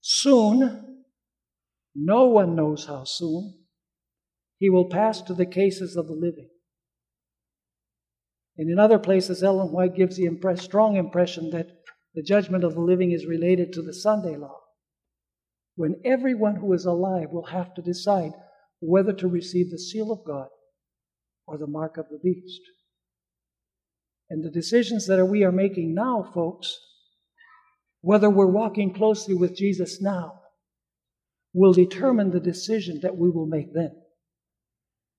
[0.00, 1.04] Soon,
[1.94, 3.60] no one knows how soon,
[4.58, 6.48] he will pass to the cases of the living.
[8.58, 11.68] And in other places, Ellen White gives the impress, strong impression that
[12.14, 14.58] the judgment of the living is related to the Sunday law,
[15.76, 18.32] when everyone who is alive will have to decide
[18.82, 20.48] whether to receive the seal of God
[21.46, 22.60] or the mark of the beast.
[24.28, 26.76] And the decisions that we are making now, folks,
[28.00, 30.40] whether we're walking closely with Jesus now,
[31.54, 33.92] will determine the decision that we will make then.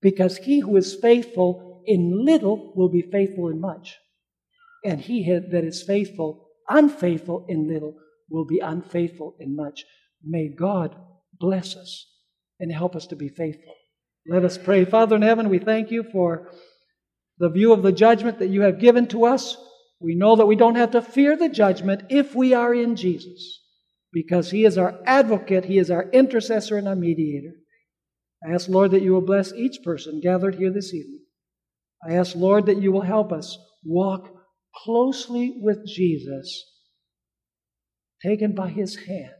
[0.02, 3.96] Because he who is faithful in little will be faithful in much,
[4.84, 7.94] and he that is faithful unfaithful in little
[8.28, 9.84] will be unfaithful in much.
[10.22, 10.96] May God
[11.38, 12.06] bless us
[12.60, 13.74] and help us to be faithful.
[14.26, 14.84] Let us pray.
[14.84, 16.50] Father in heaven, we thank you for
[17.38, 19.56] the view of the judgment that you have given to us.
[20.00, 23.60] We know that we don't have to fear the judgment if we are in Jesus,
[24.12, 27.54] because He is our advocate, He is our intercessor and our mediator.
[28.46, 31.20] I ask, Lord, that you will bless each person gathered here this evening.
[32.06, 34.28] I ask, Lord, that you will help us walk
[34.84, 36.64] closely with Jesus,
[38.22, 39.32] taken by his hand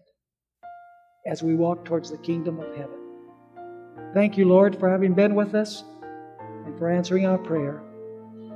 [1.27, 3.04] as we walk towards the kingdom of heaven.
[4.15, 5.83] Thank you, Lord, for having been with us
[6.65, 7.83] and for answering our prayer.